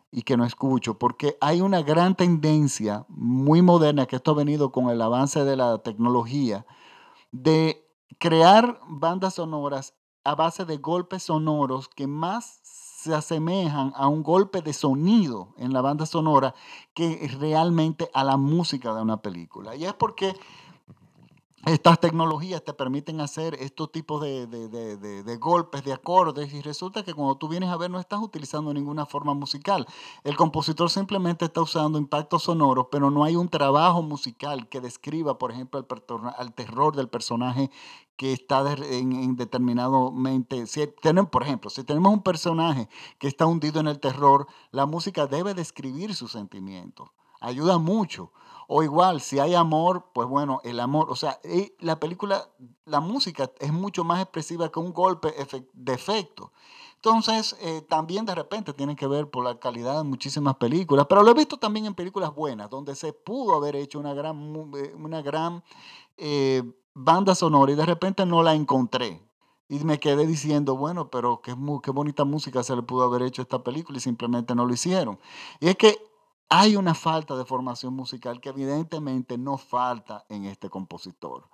y 0.10 0.22
que 0.22 0.38
no 0.38 0.46
escucho, 0.46 0.98
porque 0.98 1.38
hay 1.42 1.60
una 1.60 1.82
gran 1.82 2.16
tendencia 2.16 3.06
muy 3.10 3.62
moderna, 3.62 4.06
que 4.06 4.16
esto 4.16 4.32
ha 4.32 4.36
venido 4.36 4.72
con 4.72 4.90
el 4.90 5.02
avance 5.02 5.44
de 5.44 5.58
la 5.58 5.80
tecnología, 5.80 6.66
de 7.34 7.86
crear 8.20 8.80
bandas 8.88 9.34
sonoras 9.34 9.96
a 10.24 10.34
base 10.36 10.64
de 10.64 10.78
golpes 10.78 11.24
sonoros 11.24 11.90
que 11.90 12.08
más 12.08 12.62
se 12.64 13.14
asemejan 13.14 13.92
a 13.98 14.08
un 14.08 14.24
golpe 14.24 14.62
de 14.62 14.72
sonido 14.72 15.50
en 15.58 15.74
la 15.74 15.82
banda 15.82 16.06
sonora 16.06 16.56
que 16.94 17.30
realmente 17.38 18.10
a 18.14 18.24
la 18.24 18.38
música 18.38 18.96
de 18.96 19.02
una 19.02 19.22
película. 19.22 19.76
Y 19.76 19.84
es 19.84 19.94
porque 19.94 20.34
estas 21.66 21.98
tecnologías 22.02 22.62
te 22.62 22.74
permiten 22.74 23.22
hacer 23.22 23.56
estos 23.56 23.90
tipos 23.90 24.22
de, 24.22 25.38
golpes, 25.40 25.84
de 25.86 25.94
acordes, 25.94 26.54
y 26.54 26.62
resulta 26.62 27.04
que 27.04 27.14
cuando 27.14 27.38
tú 27.38 27.48
vienes 27.48 27.70
a 27.70 27.78
ver 27.78 27.90
no 27.90 28.00
estás 28.00 28.20
utilizando 28.20 28.74
ninguna 28.74 29.06
forma 29.06 29.34
musical. 29.34 29.88
El 30.26 30.36
compositor 30.36 30.90
simplemente 30.90 31.46
está 31.46 31.62
usando 31.62 31.98
impactos 31.98 32.44
sonoros, 32.44 32.88
pero 32.92 33.10
no 33.12 33.24
hay 33.24 33.38
un 33.38 33.48
trabajo 33.48 34.02
musical 34.02 34.68
que 34.68 34.82
describa, 34.82 35.38
por 35.38 35.52
ejemplo, 35.52 35.80
el, 36.38 36.54
terror 36.54 36.98
del 36.98 37.08
personaje 37.08 37.72
que 38.18 38.34
está 38.34 38.70
en, 38.74 39.38
determinado 39.38 40.12
mente. 40.12 40.68
Si 40.68 40.86
tenemos, 41.02 41.30
por 41.32 41.44
ejemplo, 41.44 41.70
si 41.70 41.86
tenemos 41.86 42.12
un 42.12 42.24
personaje 42.24 42.90
que 43.20 43.30
está 43.30 43.46
hundido 43.46 43.80
en 43.80 43.88
el 43.88 44.02
terror, 44.02 44.48
la 44.72 44.86
música 44.86 45.28
debe 45.28 45.54
describir 45.54 46.14
sus 46.14 46.34
sentimientos. 46.34 47.10
Ayuda 47.40 47.78
mucho. 47.78 48.32
O 48.68 48.84
igual, 48.84 49.22
si 49.22 49.40
hay 49.40 49.56
amor, 49.56 50.12
pues 50.14 50.28
bueno, 50.28 50.62
el 50.64 50.80
amor, 50.80 51.08
o 51.10 51.16
sea, 51.16 51.40
la 51.80 52.00
película, 52.00 52.50
la 52.86 53.00
música 53.00 53.52
es 53.60 53.74
mucho 53.74 54.04
más 54.04 54.22
expresiva 54.22 54.72
que 54.72 54.80
un 54.80 54.94
golpe 54.94 55.34
de 55.74 55.94
efecto. 55.94 56.52
Entonces, 57.04 57.58
eh, 57.60 57.82
también 57.82 58.26
de 58.26 58.34
repente 58.34 58.72
tiene 58.72 58.96
que 58.96 59.08
ver 59.08 59.30
por 59.30 59.44
la 59.44 59.60
calidad 59.60 59.98
de 59.98 60.04
muchísimas 60.04 60.56
películas, 60.56 61.06
pero 61.10 61.22
lo 61.22 61.32
he 61.32 61.34
visto 61.34 61.58
también 61.58 61.86
en 61.86 61.96
películas 61.96 62.34
buenas, 62.34 62.70
donde 62.70 62.96
se 62.96 63.12
pudo 63.12 63.56
haber 63.56 63.76
hecho 63.76 64.00
una 64.00 64.14
gran, 64.14 64.56
eh, 64.78 64.94
una 64.96 65.22
gran 65.22 65.64
eh, 66.16 66.64
banda 66.94 67.36
sonora 67.36 67.74
y 67.74 67.76
de 67.76 67.86
repente 67.86 68.26
no 68.26 68.42
la 68.42 68.54
encontré. 68.54 69.22
Y 69.68 69.80
me 69.80 70.00
quedé 70.00 70.26
diciendo, 70.26 70.78
bueno, 70.78 71.10
pero 71.10 71.42
qué, 71.42 71.54
qué 71.84 71.92
bonita 71.92 72.24
música 72.24 72.64
se 72.64 72.74
le 72.74 72.84
pudo 72.84 73.04
haber 73.04 73.24
hecho 73.24 73.42
a 73.42 73.44
esta 73.44 73.64
película 73.64 73.98
y 73.98 74.02
simplemente 74.02 74.56
no 74.56 74.66
lo 74.66 74.74
hicieron. 74.74 75.20
Y 75.60 75.68
es 75.68 75.76
que 75.76 75.98
hay 76.56 76.76
una 76.76 76.94
falta 76.94 77.36
de 77.36 77.46
formación 77.46 77.96
musical 77.96 78.40
que 78.40 78.50
evidentemente 78.50 79.40
no 79.40 79.58
falta 79.58 80.24
en 80.30 80.46
este 80.46 80.70
compositor. 80.70 81.48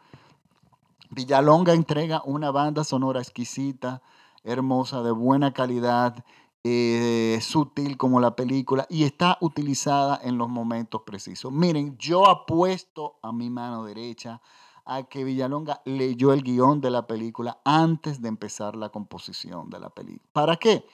Villalonga 1.10 1.74
entrega 1.74 2.22
una 2.25 2.51
banda 2.51 2.84
sonora 2.84 3.22
exquisita, 3.22 4.01
hermosa, 4.44 5.01
de 5.01 5.12
buena 5.12 5.53
calidad, 5.53 6.25
eh, 6.65 7.39
sutil 7.41 7.96
como 7.96 8.20
la 8.20 8.36
película 8.36 8.88
y 8.89 9.06
está 9.06 9.38
utilizada 9.39 10.20
en 10.22 10.38
los 10.38 10.50
momentos 10.50 11.03
precisos. 11.06 11.50
Miren, 11.50 11.98
yo 11.98 12.27
apuesto 12.27 13.20
a 13.22 13.32
mi 13.32 13.50
mano 13.50 13.86
derecha 13.86 14.41
a 14.84 15.03
que 15.03 15.24
Villalonga 15.24 15.82
leyó 15.86 16.34
el 16.34 16.44
guion 16.44 16.82
de 16.82 16.91
la 16.91 17.08
película 17.08 17.62
antes 17.63 18.22
de 18.22 18.27
empezar 18.27 18.75
la 18.75 18.89
composición 18.89 19.70
de 19.70 19.79
la 19.79 19.91
película. 19.91 20.29
¿Para 20.34 20.58
qué? 20.58 20.86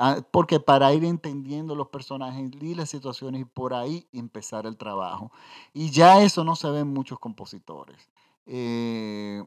Ah, 0.00 0.18
porque 0.30 0.60
para 0.60 0.94
ir 0.94 1.04
entendiendo 1.04 1.74
los 1.74 1.88
personajes 1.88 2.50
y 2.60 2.74
las 2.76 2.88
situaciones 2.88 3.40
y 3.40 3.44
por 3.44 3.74
ahí 3.74 4.06
empezar 4.12 4.64
el 4.64 4.76
trabajo. 4.76 5.32
Y 5.74 5.90
ya 5.90 6.22
eso 6.22 6.44
no 6.44 6.54
se 6.54 6.70
ve 6.70 6.80
en 6.80 6.92
muchos 6.94 7.18
compositores. 7.18 8.08
Eh, 8.46 9.44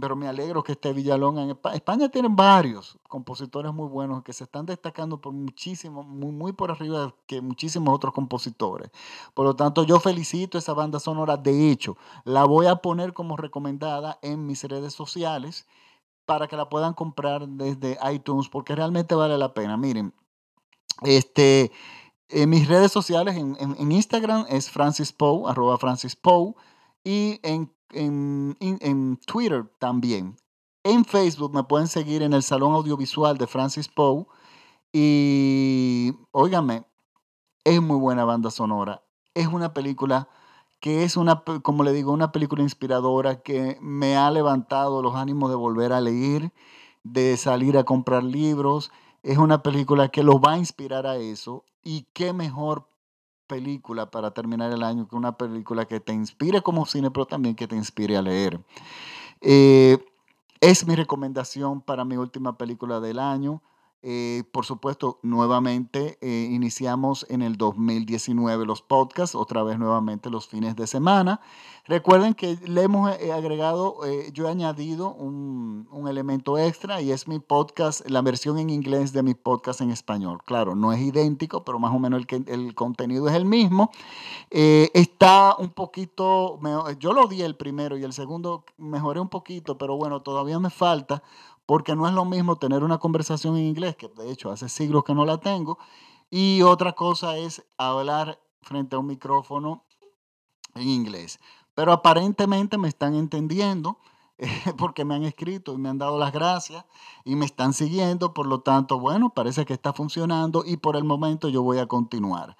pero 0.00 0.16
me 0.16 0.26
alegro 0.26 0.62
que 0.62 0.72
esté 0.72 0.92
Villalonga 0.94 1.42
en 1.42 1.50
España. 1.50 1.76
España 1.76 2.08
tiene 2.08 2.28
varios 2.30 2.98
compositores 3.08 3.72
muy 3.74 3.88
buenos 3.88 4.22
que 4.24 4.32
se 4.32 4.44
están 4.44 4.66
destacando 4.66 5.20
por 5.20 5.32
muchísimo, 5.34 6.02
muy, 6.02 6.32
muy 6.32 6.52
por 6.52 6.70
arriba 6.70 7.14
que 7.26 7.40
muchísimos 7.42 7.94
otros 7.94 8.14
compositores. 8.14 8.90
Por 9.34 9.44
lo 9.44 9.54
tanto, 9.54 9.84
yo 9.84 10.00
felicito 10.00 10.58
esa 10.58 10.72
banda 10.72 10.98
sonora. 10.98 11.36
De 11.36 11.70
hecho, 11.70 11.96
la 12.24 12.44
voy 12.44 12.66
a 12.66 12.76
poner 12.76 13.12
como 13.12 13.36
recomendada 13.36 14.18
en 14.22 14.46
mis 14.46 14.64
redes 14.64 14.94
sociales 14.94 15.66
para 16.30 16.46
que 16.46 16.56
la 16.56 16.68
puedan 16.68 16.94
comprar 16.94 17.48
desde 17.48 17.98
iTunes, 18.12 18.48
porque 18.48 18.76
realmente 18.76 19.16
vale 19.16 19.36
la 19.36 19.52
pena. 19.52 19.76
Miren, 19.76 20.14
este, 21.02 21.72
en 22.28 22.48
mis 22.48 22.68
redes 22.68 22.92
sociales, 22.92 23.36
en, 23.36 23.90
Instagram 23.90 24.46
es 24.48 24.70
Francis 24.70 25.12
Poe, 25.12 25.50
arroba 25.50 25.76
Francis 25.76 26.14
Poe, 26.14 26.54
y 27.02 27.40
en, 27.42 27.74
en, 27.90 29.18
Twitter 29.26 29.68
también. 29.80 30.36
En 30.84 31.04
Facebook 31.04 31.52
me 31.52 31.64
pueden 31.64 31.88
seguir 31.88 32.22
en 32.22 32.32
el 32.32 32.44
Salón 32.44 32.74
Audiovisual 32.74 33.36
de 33.36 33.48
Francis 33.48 33.88
Poe. 33.88 34.24
Y, 34.92 36.12
óigame, 36.30 36.84
es 37.64 37.82
muy 37.82 37.98
buena 37.98 38.24
banda 38.24 38.52
sonora. 38.52 39.02
Es 39.34 39.48
una 39.48 39.74
película 39.74 40.28
que 40.80 41.04
es 41.04 41.16
una, 41.16 41.44
como 41.62 41.84
le 41.84 41.92
digo, 41.92 42.12
una 42.12 42.32
película 42.32 42.62
inspiradora 42.62 43.42
que 43.42 43.78
me 43.80 44.16
ha 44.16 44.30
levantado 44.30 45.02
los 45.02 45.14
ánimos 45.14 45.50
de 45.50 45.56
volver 45.56 45.92
a 45.92 46.00
leer, 46.00 46.52
de 47.04 47.36
salir 47.36 47.76
a 47.76 47.84
comprar 47.84 48.24
libros. 48.24 48.90
Es 49.22 49.38
una 49.38 49.62
película 49.62 50.08
que 50.08 50.22
los 50.22 50.36
va 50.36 50.52
a 50.52 50.58
inspirar 50.58 51.06
a 51.06 51.16
eso. 51.16 51.64
Y 51.84 52.06
qué 52.14 52.32
mejor 52.32 52.86
película 53.46 54.10
para 54.10 54.30
terminar 54.30 54.72
el 54.72 54.82
año 54.82 55.08
que 55.08 55.16
una 55.16 55.36
película 55.36 55.84
que 55.84 56.00
te 56.00 56.12
inspire 56.12 56.62
como 56.62 56.86
cine, 56.86 57.10
pero 57.10 57.26
también 57.26 57.54
que 57.54 57.66
te 57.66 57.76
inspire 57.76 58.16
a 58.16 58.22
leer. 58.22 58.60
Eh, 59.40 59.98
es 60.60 60.86
mi 60.86 60.94
recomendación 60.94 61.80
para 61.80 62.04
mi 62.04 62.16
última 62.16 62.56
película 62.56 63.00
del 63.00 63.18
año. 63.18 63.62
Eh, 64.02 64.44
por 64.50 64.64
supuesto, 64.64 65.18
nuevamente 65.22 66.16
eh, 66.22 66.48
iniciamos 66.50 67.26
en 67.28 67.42
el 67.42 67.56
2019 67.56 68.64
los 68.64 68.80
podcasts, 68.80 69.34
otra 69.34 69.62
vez 69.62 69.78
nuevamente 69.78 70.30
los 70.30 70.48
fines 70.48 70.74
de 70.74 70.86
semana. 70.86 71.42
Recuerden 71.84 72.32
que 72.32 72.56
le 72.66 72.82
hemos 72.82 73.14
eh, 73.18 73.30
agregado, 73.30 73.98
yo 74.32 74.48
he 74.48 74.50
añadido 74.50 75.12
un, 75.12 75.86
elemento 76.08 76.56
extra 76.56 77.02
y 77.02 77.12
es 77.12 77.28
mi 77.28 77.38
podcast, 77.40 78.08
la 78.08 78.22
versión 78.22 78.58
en 78.58 78.70
inglés 78.70 79.12
de 79.12 79.22
mi 79.22 79.34
podcast 79.34 79.82
en 79.82 79.90
español. 79.90 80.40
Claro, 80.46 80.74
no 80.74 80.92
es 80.92 81.00
idéntico, 81.00 81.62
pero 81.62 81.78
más 81.78 81.94
o 81.94 81.98
menos 81.98 82.22
el, 82.26 82.44
el 82.48 82.74
contenido 82.74 83.28
es 83.28 83.34
el 83.34 83.44
mismo. 83.44 83.90
está 84.50 85.56
un 85.58 85.68
poquito, 85.70 86.58
yo 86.98 87.12
lo 87.12 87.26
di 87.28 87.42
el 87.42 87.54
primero 87.54 87.98
y 87.98 88.02
el 88.02 88.14
segundo 88.14 88.64
mejoré 88.78 89.20
un 89.20 89.28
poquito, 89.28 89.76
pero 89.76 89.96
bueno, 89.96 90.22
todavía 90.22 90.58
me 90.58 90.70
falta 90.70 91.22
porque 91.66 91.94
no 91.94 92.08
es 92.08 92.14
lo 92.14 92.24
mismo 92.24 92.56
tener 92.56 92.82
una 92.82 92.98
conversación 92.98 93.56
en 93.56 93.66
inglés, 93.66 93.96
que 93.96 94.08
de 94.08 94.30
hecho 94.30 94.50
hace 94.50 94.68
siglos 94.68 95.04
que 95.04 95.14
no 95.14 95.24
la 95.24 95.38
tengo, 95.38 95.78
y 96.30 96.62
otra 96.62 96.92
cosa 96.92 97.36
es 97.36 97.64
hablar 97.78 98.40
frente 98.62 98.96
a 98.96 98.98
un 98.98 99.06
micrófono 99.06 99.84
en 100.74 100.88
inglés. 100.88 101.40
Pero 101.74 101.92
aparentemente 101.92 102.78
me 102.78 102.88
están 102.88 103.14
entendiendo 103.14 103.98
porque 104.78 105.04
me 105.04 105.14
han 105.14 105.24
escrito 105.24 105.72
y 105.72 105.78
me 105.78 105.88
han 105.88 105.98
dado 105.98 106.18
las 106.18 106.32
gracias 106.32 106.84
y 107.24 107.36
me 107.36 107.46
están 107.46 107.72
siguiendo, 107.72 108.32
por 108.34 108.46
lo 108.46 108.60
tanto, 108.60 108.98
bueno, 108.98 109.30
parece 109.30 109.64
que 109.64 109.72
está 109.72 109.92
funcionando 109.92 110.64
y 110.64 110.76
por 110.76 110.96
el 110.96 111.04
momento 111.04 111.48
yo 111.48 111.62
voy 111.62 111.78
a 111.78 111.86
continuar. 111.86 112.56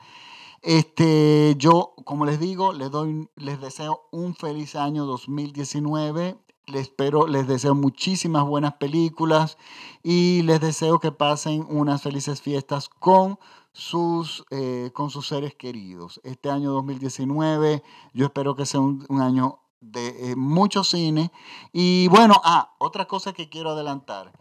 Este, 0.62 1.54
yo, 1.56 1.94
como 2.04 2.26
les 2.26 2.38
digo, 2.38 2.72
les, 2.74 2.90
doy, 2.90 3.28
les 3.36 3.60
deseo 3.60 4.02
un 4.10 4.34
feliz 4.34 4.76
año 4.76 5.06
2019 5.06 6.38
les 6.70 6.82
espero, 6.82 7.26
les 7.26 7.46
deseo 7.46 7.74
muchísimas 7.74 8.44
buenas 8.44 8.74
películas 8.74 9.58
y 10.02 10.42
les 10.42 10.60
deseo 10.60 10.98
que 10.98 11.12
pasen 11.12 11.66
unas 11.68 12.02
felices 12.02 12.40
fiestas 12.40 12.88
con 12.88 13.38
sus, 13.72 14.44
eh, 14.50 14.90
con 14.94 15.10
sus 15.10 15.28
seres 15.28 15.54
queridos. 15.54 16.20
Este 16.24 16.50
año 16.50 16.72
2019 16.72 17.82
yo 18.12 18.26
espero 18.26 18.54
que 18.56 18.66
sea 18.66 18.80
un, 18.80 19.06
año 19.20 19.60
de 19.80 20.32
eh, 20.32 20.36
mucho 20.36 20.84
cine. 20.84 21.30
Y 21.72 22.08
bueno, 22.08 22.40
ah, 22.44 22.74
otra 22.78 23.06
cosa 23.06 23.32
que 23.32 23.48
quiero 23.48 23.70
adelantar. 23.70 24.32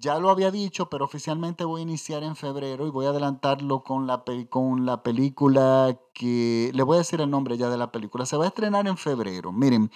Ya 0.00 0.20
lo 0.20 0.30
había 0.30 0.52
dicho, 0.52 0.88
pero 0.88 1.04
oficialmente 1.04 1.64
voy 1.64 1.80
a 1.80 1.82
iniciar 1.82 2.22
en 2.22 2.36
febrero 2.36 2.86
y 2.86 2.90
voy 2.90 3.06
a 3.06 3.08
adelantarlo 3.08 3.82
con 3.82 4.06
la, 4.06 4.22
con 4.48 4.86
la 4.86 5.02
película 5.02 5.98
que... 6.14 6.70
Le 6.72 6.84
voy 6.84 6.96
a 6.96 6.98
decir 6.98 7.20
el 7.20 7.30
nombre 7.30 7.58
ya 7.58 7.68
de 7.68 7.78
la 7.78 7.90
película. 7.90 8.24
Se 8.24 8.36
va 8.36 8.44
a 8.44 8.48
estrenar 8.48 8.86
en 8.86 8.96
febrero. 8.96 9.50
Miren, 9.50 9.90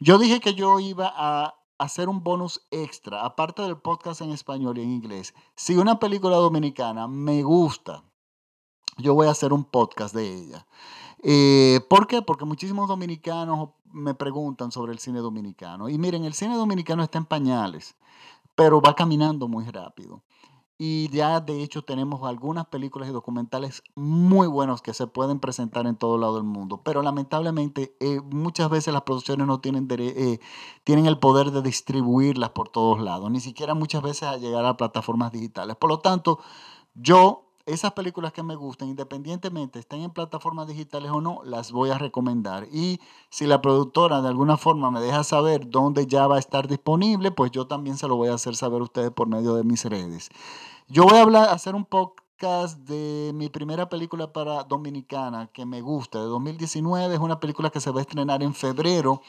yo 0.00 0.16
dije 0.16 0.40
que 0.40 0.54
yo 0.54 0.80
iba 0.80 1.12
a 1.14 1.54
hacer 1.76 2.08
un 2.08 2.22
bonus 2.22 2.66
extra, 2.70 3.26
aparte 3.26 3.60
del 3.60 3.76
podcast 3.76 4.22
en 4.22 4.30
español 4.30 4.78
y 4.78 4.82
en 4.84 4.90
inglés. 4.90 5.34
Si 5.54 5.76
una 5.76 5.98
película 5.98 6.36
dominicana 6.36 7.06
me 7.06 7.42
gusta, 7.42 8.04
yo 8.96 9.12
voy 9.12 9.26
a 9.26 9.32
hacer 9.32 9.52
un 9.52 9.64
podcast 9.64 10.14
de 10.14 10.34
ella. 10.34 10.66
Eh, 11.22 11.80
¿Por 11.90 12.06
qué? 12.06 12.22
Porque 12.22 12.46
muchísimos 12.46 12.88
dominicanos 12.88 13.70
me 13.84 14.14
preguntan 14.14 14.72
sobre 14.72 14.92
el 14.92 14.98
cine 14.98 15.18
dominicano. 15.18 15.90
Y 15.90 15.98
miren, 15.98 16.24
el 16.24 16.32
cine 16.32 16.56
dominicano 16.56 17.02
está 17.02 17.18
en 17.18 17.26
pañales 17.26 17.96
pero 18.54 18.80
va 18.80 18.94
caminando 18.94 19.48
muy 19.48 19.64
rápido. 19.66 20.22
Y 20.84 21.08
ya 21.10 21.38
de 21.40 21.62
hecho 21.62 21.82
tenemos 21.82 22.28
algunas 22.28 22.66
películas 22.66 23.08
y 23.08 23.12
documentales 23.12 23.84
muy 23.94 24.48
buenos 24.48 24.82
que 24.82 24.94
se 24.94 25.06
pueden 25.06 25.38
presentar 25.38 25.86
en 25.86 25.94
todo 25.94 26.18
lado 26.18 26.34
del 26.34 26.42
mundo. 26.42 26.82
Pero 26.82 27.02
lamentablemente 27.02 27.94
eh, 28.00 28.20
muchas 28.20 28.68
veces 28.68 28.92
las 28.92 29.02
producciones 29.02 29.46
no 29.46 29.60
tienen, 29.60 29.86
eh, 29.90 30.40
tienen 30.82 31.06
el 31.06 31.20
poder 31.20 31.52
de 31.52 31.62
distribuirlas 31.62 32.50
por 32.50 32.68
todos 32.68 33.00
lados. 33.00 33.30
Ni 33.30 33.38
siquiera 33.38 33.74
muchas 33.74 34.02
veces 34.02 34.24
a 34.24 34.38
llegar 34.38 34.64
a 34.64 34.76
plataformas 34.76 35.30
digitales. 35.30 35.76
Por 35.76 35.88
lo 35.88 36.00
tanto, 36.00 36.40
yo 36.94 37.41
esas 37.66 37.92
películas 37.92 38.32
que 38.32 38.42
me 38.42 38.56
gustan, 38.56 38.88
independientemente 38.88 39.78
estén 39.78 40.02
en 40.02 40.10
plataformas 40.10 40.66
digitales 40.66 41.10
o 41.10 41.20
no, 41.20 41.40
las 41.44 41.72
voy 41.72 41.90
a 41.90 41.98
recomendar. 41.98 42.66
Y 42.72 43.00
si 43.30 43.46
la 43.46 43.60
productora 43.60 44.22
de 44.22 44.28
alguna 44.28 44.56
forma 44.56 44.90
me 44.90 45.00
deja 45.00 45.24
saber 45.24 45.68
dónde 45.68 46.06
ya 46.06 46.26
va 46.26 46.36
a 46.36 46.38
estar 46.38 46.68
disponible, 46.68 47.30
pues 47.30 47.50
yo 47.50 47.66
también 47.66 47.96
se 47.96 48.08
lo 48.08 48.16
voy 48.16 48.28
a 48.28 48.34
hacer 48.34 48.56
saber 48.56 48.80
a 48.80 48.84
ustedes 48.84 49.10
por 49.10 49.28
medio 49.28 49.54
de 49.54 49.64
mis 49.64 49.84
redes. 49.84 50.30
Yo 50.88 51.04
voy 51.04 51.18
a 51.18 51.22
hablar, 51.22 51.48
hacer 51.50 51.74
un 51.74 51.84
podcast 51.84 52.78
de 52.78 53.30
mi 53.34 53.48
primera 53.48 53.88
película 53.88 54.32
para 54.32 54.64
Dominicana 54.64 55.48
que 55.52 55.64
me 55.64 55.80
gusta, 55.80 56.18
de 56.18 56.24
2019. 56.24 57.14
Es 57.14 57.20
una 57.20 57.38
película 57.38 57.70
que 57.70 57.80
se 57.80 57.90
va 57.90 58.00
a 58.00 58.02
estrenar 58.02 58.42
en 58.42 58.52
febrero 58.52 59.22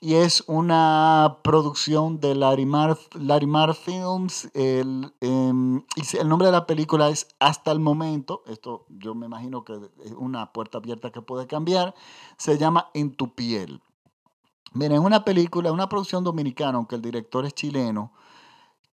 y 0.00 0.14
es 0.14 0.44
una 0.46 1.38
producción 1.42 2.20
de 2.20 2.34
Larimar, 2.34 2.98
Larimar 3.14 3.74
Films. 3.74 4.50
El, 4.52 5.14
em, 5.20 5.82
el 6.18 6.28
nombre 6.28 6.46
de 6.46 6.52
la 6.52 6.66
película 6.66 7.08
es 7.08 7.28
Hasta 7.40 7.72
el 7.72 7.80
momento. 7.80 8.42
Esto 8.46 8.84
yo 8.90 9.14
me 9.14 9.26
imagino 9.26 9.64
que 9.64 9.72
es 10.04 10.12
una 10.12 10.52
puerta 10.52 10.78
abierta 10.78 11.10
que 11.10 11.22
puede 11.22 11.46
cambiar. 11.46 11.94
Se 12.36 12.58
llama 12.58 12.90
En 12.92 13.14
tu 13.14 13.34
piel. 13.34 13.80
Miren, 14.74 15.00
una 15.00 15.24
película, 15.24 15.72
una 15.72 15.88
producción 15.88 16.22
dominicana, 16.24 16.76
aunque 16.76 16.96
el 16.96 17.02
director 17.02 17.46
es 17.46 17.54
chileno, 17.54 18.12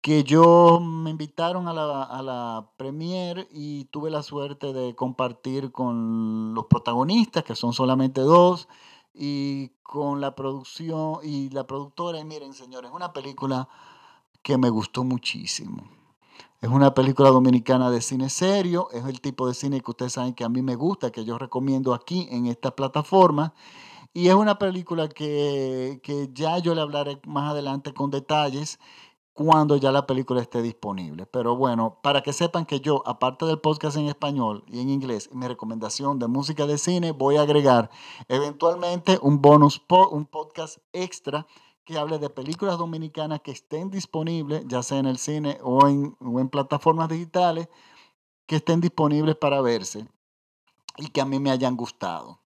que 0.00 0.24
yo 0.24 0.80
me 0.80 1.10
invitaron 1.10 1.68
a 1.68 1.74
la, 1.74 2.02
a 2.04 2.22
la 2.22 2.70
premiere 2.78 3.46
y 3.50 3.84
tuve 3.86 4.10
la 4.10 4.22
suerte 4.22 4.72
de 4.72 4.94
compartir 4.94 5.72
con 5.72 6.54
los 6.54 6.66
protagonistas, 6.66 7.44
que 7.44 7.54
son 7.54 7.74
solamente 7.74 8.22
dos 8.22 8.68
y 9.14 9.68
con 9.82 10.20
la 10.20 10.34
producción 10.34 11.18
y 11.22 11.50
la 11.50 11.66
productora. 11.66 12.18
Y 12.18 12.24
miren, 12.24 12.52
señores, 12.52 12.90
es 12.90 12.96
una 12.96 13.12
película 13.12 13.68
que 14.42 14.58
me 14.58 14.68
gustó 14.68 15.04
muchísimo. 15.04 15.84
Es 16.60 16.70
una 16.70 16.94
película 16.94 17.30
dominicana 17.30 17.90
de 17.90 18.00
cine 18.00 18.30
serio, 18.30 18.88
es 18.90 19.04
el 19.04 19.20
tipo 19.20 19.46
de 19.46 19.54
cine 19.54 19.80
que 19.80 19.90
ustedes 19.90 20.14
saben 20.14 20.34
que 20.34 20.44
a 20.44 20.48
mí 20.48 20.62
me 20.62 20.76
gusta, 20.76 21.12
que 21.12 21.24
yo 21.24 21.38
recomiendo 21.38 21.94
aquí 21.94 22.26
en 22.30 22.46
esta 22.46 22.74
plataforma. 22.74 23.54
Y 24.14 24.28
es 24.28 24.34
una 24.34 24.58
película 24.58 25.08
que, 25.08 26.00
que 26.02 26.30
ya 26.32 26.58
yo 26.58 26.74
le 26.74 26.80
hablaré 26.80 27.20
más 27.26 27.50
adelante 27.50 27.92
con 27.92 28.10
detalles 28.10 28.78
cuando 29.34 29.76
ya 29.76 29.90
la 29.90 30.06
película 30.06 30.40
esté 30.40 30.62
disponible. 30.62 31.26
Pero 31.26 31.56
bueno, 31.56 31.98
para 32.02 32.22
que 32.22 32.32
sepan 32.32 32.64
que 32.64 32.80
yo, 32.80 33.02
aparte 33.04 33.44
del 33.44 33.60
podcast 33.60 33.96
en 33.96 34.06
español 34.06 34.64
y 34.68 34.80
en 34.80 34.88
inglés, 34.88 35.28
mi 35.32 35.46
recomendación 35.46 36.18
de 36.20 36.28
música 36.28 36.66
de 36.66 36.78
cine, 36.78 37.10
voy 37.10 37.36
a 37.36 37.42
agregar 37.42 37.90
eventualmente 38.28 39.18
un 39.20 39.42
bonus, 39.42 39.82
un 40.12 40.26
podcast 40.26 40.78
extra 40.92 41.46
que 41.84 41.98
hable 41.98 42.18
de 42.18 42.30
películas 42.30 42.78
dominicanas 42.78 43.40
que 43.40 43.50
estén 43.50 43.90
disponibles, 43.90 44.64
ya 44.68 44.82
sea 44.82 44.98
en 44.98 45.06
el 45.06 45.18
cine 45.18 45.58
o 45.62 45.86
en, 45.88 46.16
o 46.20 46.40
en 46.40 46.48
plataformas 46.48 47.08
digitales, 47.08 47.68
que 48.46 48.56
estén 48.56 48.80
disponibles 48.80 49.34
para 49.36 49.60
verse 49.60 50.06
y 50.96 51.08
que 51.08 51.20
a 51.20 51.24
mí 51.24 51.40
me 51.40 51.50
hayan 51.50 51.76
gustado. 51.76 52.43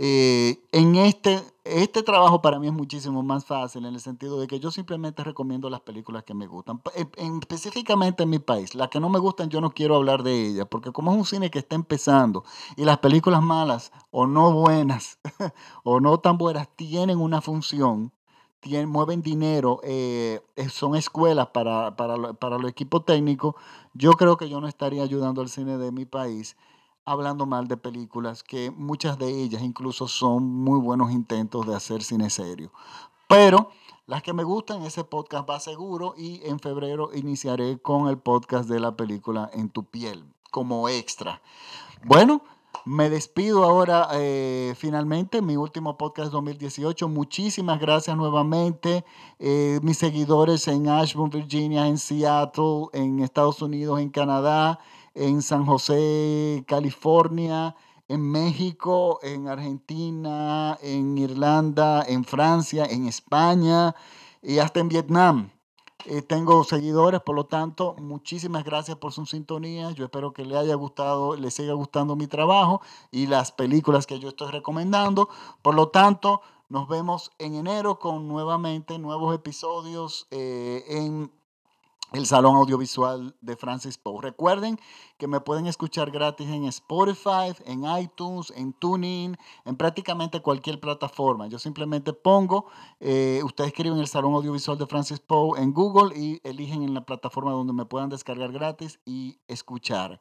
Eh, 0.00 0.60
en 0.70 0.94
este, 0.94 1.42
este 1.64 2.04
trabajo 2.04 2.40
para 2.40 2.60
mí 2.60 2.68
es 2.68 2.72
muchísimo 2.72 3.24
más 3.24 3.44
fácil 3.44 3.84
en 3.84 3.94
el 3.94 4.00
sentido 4.00 4.38
de 4.38 4.46
que 4.46 4.60
yo 4.60 4.70
simplemente 4.70 5.24
recomiendo 5.24 5.68
las 5.70 5.80
películas 5.80 6.22
que 6.22 6.34
me 6.34 6.46
gustan. 6.46 6.80
En, 7.16 7.38
específicamente 7.38 8.22
en 8.22 8.30
mi 8.30 8.38
país, 8.38 8.76
las 8.76 8.90
que 8.90 9.00
no 9.00 9.08
me 9.08 9.18
gustan 9.18 9.50
yo 9.50 9.60
no 9.60 9.70
quiero 9.70 9.96
hablar 9.96 10.22
de 10.22 10.50
ellas, 10.50 10.68
porque 10.70 10.92
como 10.92 11.10
es 11.10 11.18
un 11.18 11.24
cine 11.24 11.50
que 11.50 11.58
está 11.58 11.74
empezando 11.74 12.44
y 12.76 12.84
las 12.84 12.98
películas 12.98 13.42
malas 13.42 13.90
o 14.12 14.28
no 14.28 14.52
buenas 14.52 15.18
o 15.82 15.98
no 15.98 16.20
tan 16.20 16.38
buenas 16.38 16.68
tienen 16.76 17.18
una 17.18 17.40
función, 17.40 18.12
mueven 18.86 19.20
dinero, 19.22 19.80
eh, 19.82 20.40
son 20.70 20.94
escuelas 20.94 21.48
para, 21.48 21.96
para, 21.96 22.34
para 22.34 22.58
los 22.58 22.70
equipos 22.70 23.04
técnicos, 23.04 23.56
yo 23.94 24.12
creo 24.12 24.36
que 24.36 24.48
yo 24.48 24.60
no 24.60 24.68
estaría 24.68 25.02
ayudando 25.02 25.40
al 25.42 25.48
cine 25.48 25.76
de 25.76 25.90
mi 25.90 26.04
país 26.04 26.56
hablando 27.10 27.46
mal 27.46 27.68
de 27.68 27.76
películas 27.76 28.42
que 28.42 28.70
muchas 28.70 29.18
de 29.18 29.28
ellas 29.28 29.62
incluso 29.62 30.08
son 30.08 30.44
muy 30.44 30.78
buenos 30.78 31.10
intentos 31.10 31.66
de 31.66 31.74
hacer 31.74 32.02
cine 32.02 32.30
serio. 32.30 32.70
Pero 33.26 33.70
las 34.06 34.22
que 34.22 34.32
me 34.32 34.44
gustan, 34.44 34.82
ese 34.82 35.04
podcast 35.04 35.48
va 35.48 35.60
seguro 35.60 36.14
y 36.16 36.40
en 36.44 36.60
febrero 36.60 37.10
iniciaré 37.14 37.78
con 37.78 38.08
el 38.08 38.18
podcast 38.18 38.68
de 38.68 38.80
la 38.80 38.96
película 38.96 39.50
En 39.52 39.68
tu 39.68 39.84
piel 39.84 40.24
como 40.50 40.88
extra. 40.88 41.42
Bueno, 42.04 42.42
me 42.84 43.10
despido 43.10 43.64
ahora 43.64 44.08
eh, 44.14 44.74
finalmente, 44.76 45.42
mi 45.42 45.56
último 45.56 45.98
podcast 45.98 46.32
2018. 46.32 47.08
Muchísimas 47.08 47.80
gracias 47.80 48.16
nuevamente. 48.16 49.04
Eh, 49.38 49.78
mis 49.82 49.98
seguidores 49.98 50.66
en 50.68 50.88
Ashburn, 50.88 51.30
Virginia, 51.30 51.86
en 51.86 51.98
Seattle, 51.98 52.86
en 52.92 53.20
Estados 53.20 53.60
Unidos, 53.60 54.00
en 54.00 54.08
Canadá, 54.08 54.78
en 55.18 55.42
San 55.42 55.66
José, 55.66 56.64
California, 56.66 57.74
en 58.06 58.22
México, 58.22 59.18
en 59.22 59.48
Argentina, 59.48 60.78
en 60.80 61.18
Irlanda, 61.18 62.04
en 62.06 62.24
Francia, 62.24 62.86
en 62.86 63.06
España 63.06 63.94
y 64.42 64.58
hasta 64.58 64.80
en 64.80 64.88
Vietnam. 64.88 65.50
Eh, 66.04 66.22
tengo 66.22 66.62
seguidores, 66.62 67.20
por 67.20 67.34
lo 67.34 67.46
tanto, 67.46 67.96
muchísimas 67.98 68.64
gracias 68.64 68.96
por 68.96 69.12
su 69.12 69.26
sintonía. 69.26 69.90
Yo 69.90 70.04
espero 70.04 70.32
que 70.32 70.44
le 70.44 70.56
haya 70.56 70.74
gustado, 70.76 71.36
le 71.36 71.50
siga 71.50 71.74
gustando 71.74 72.14
mi 72.14 72.28
trabajo 72.28 72.80
y 73.10 73.26
las 73.26 73.50
películas 73.50 74.06
que 74.06 74.20
yo 74.20 74.28
estoy 74.28 74.50
recomendando. 74.52 75.28
Por 75.60 75.74
lo 75.74 75.88
tanto, 75.88 76.40
nos 76.68 76.88
vemos 76.88 77.32
en 77.38 77.56
enero 77.56 77.98
con 77.98 78.28
nuevamente 78.28 78.98
nuevos 78.98 79.34
episodios 79.34 80.28
eh, 80.30 80.84
en 80.88 81.32
el 82.12 82.26
Salón 82.26 82.56
Audiovisual 82.56 83.34
de 83.40 83.56
Francis 83.56 83.98
Poe. 83.98 84.22
Recuerden 84.22 84.78
que 85.18 85.26
me 85.26 85.40
pueden 85.40 85.66
escuchar 85.66 86.10
gratis 86.10 86.48
en 86.48 86.64
Spotify, 86.64 87.54
en 87.66 87.84
iTunes, 87.84 88.52
en 88.56 88.72
TuneIn, 88.72 89.36
en 89.64 89.76
prácticamente 89.76 90.40
cualquier 90.40 90.80
plataforma. 90.80 91.48
Yo 91.48 91.58
simplemente 91.58 92.12
pongo, 92.12 92.66
eh, 93.00 93.40
ustedes 93.44 93.68
escriben 93.68 93.98
el 93.98 94.06
Salón 94.06 94.34
Audiovisual 94.34 94.78
de 94.78 94.86
Francis 94.86 95.20
Poe 95.20 95.60
en 95.60 95.72
Google 95.72 96.18
y 96.18 96.40
eligen 96.44 96.82
en 96.82 96.94
la 96.94 97.04
plataforma 97.04 97.52
donde 97.52 97.72
me 97.72 97.84
puedan 97.84 98.08
descargar 98.08 98.52
gratis 98.52 99.00
y 99.04 99.38
escuchar. 99.48 100.20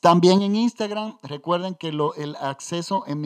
También 0.00 0.42
en 0.42 0.56
Instagram, 0.56 1.18
recuerden 1.22 1.76
que 1.76 1.88
el 1.88 2.36
acceso 2.40 3.04
en, 3.06 3.24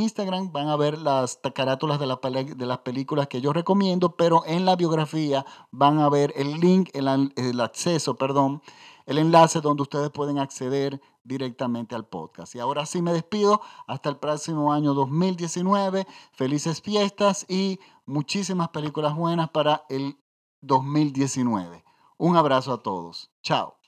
Instagram 0.00 0.52
van 0.52 0.68
a 0.68 0.76
ver 0.76 0.98
las 0.98 1.40
carátulas 1.54 1.98
de, 1.98 2.06
de, 2.54 2.66
las 2.66 2.78
películas 2.78 3.26
que 3.26 3.40
yo 3.40 3.52
recomiendo, 3.52 4.14
pero 4.16 4.44
en 4.46 4.64
la 4.64 4.76
biografía 4.76 5.44
van 5.72 5.98
a 5.98 6.08
ver 6.08 6.32
el 6.36 6.60
link, 6.60 6.90
el, 6.94 7.32
el 7.34 7.60
acceso, 7.60 8.16
perdón, 8.16 8.62
el 9.06 9.18
enlace 9.18 9.60
donde 9.60 9.82
ustedes 9.82 10.10
pueden 10.10 10.38
acceder 10.38 11.00
directamente 11.24 11.94
al 11.94 12.06
podcast. 12.06 12.54
Y 12.54 12.60
ahora 12.60 12.86
sí 12.86 13.02
me 13.02 13.12
despido. 13.12 13.60
Hasta 13.86 14.08
el 14.08 14.16
próximo 14.16 14.72
año 14.72 14.94
2019. 14.94 16.06
Felices 16.32 16.80
fiestas 16.80 17.44
y 17.48 17.80
muchísimas 18.06 18.68
películas 18.68 19.16
buenas 19.16 19.50
para 19.50 19.84
el 19.88 20.16
2019. 20.60 21.84
Un 22.18 22.36
abrazo 22.36 22.72
a 22.72 22.82
todos. 22.82 23.30
Chao. 23.42 23.81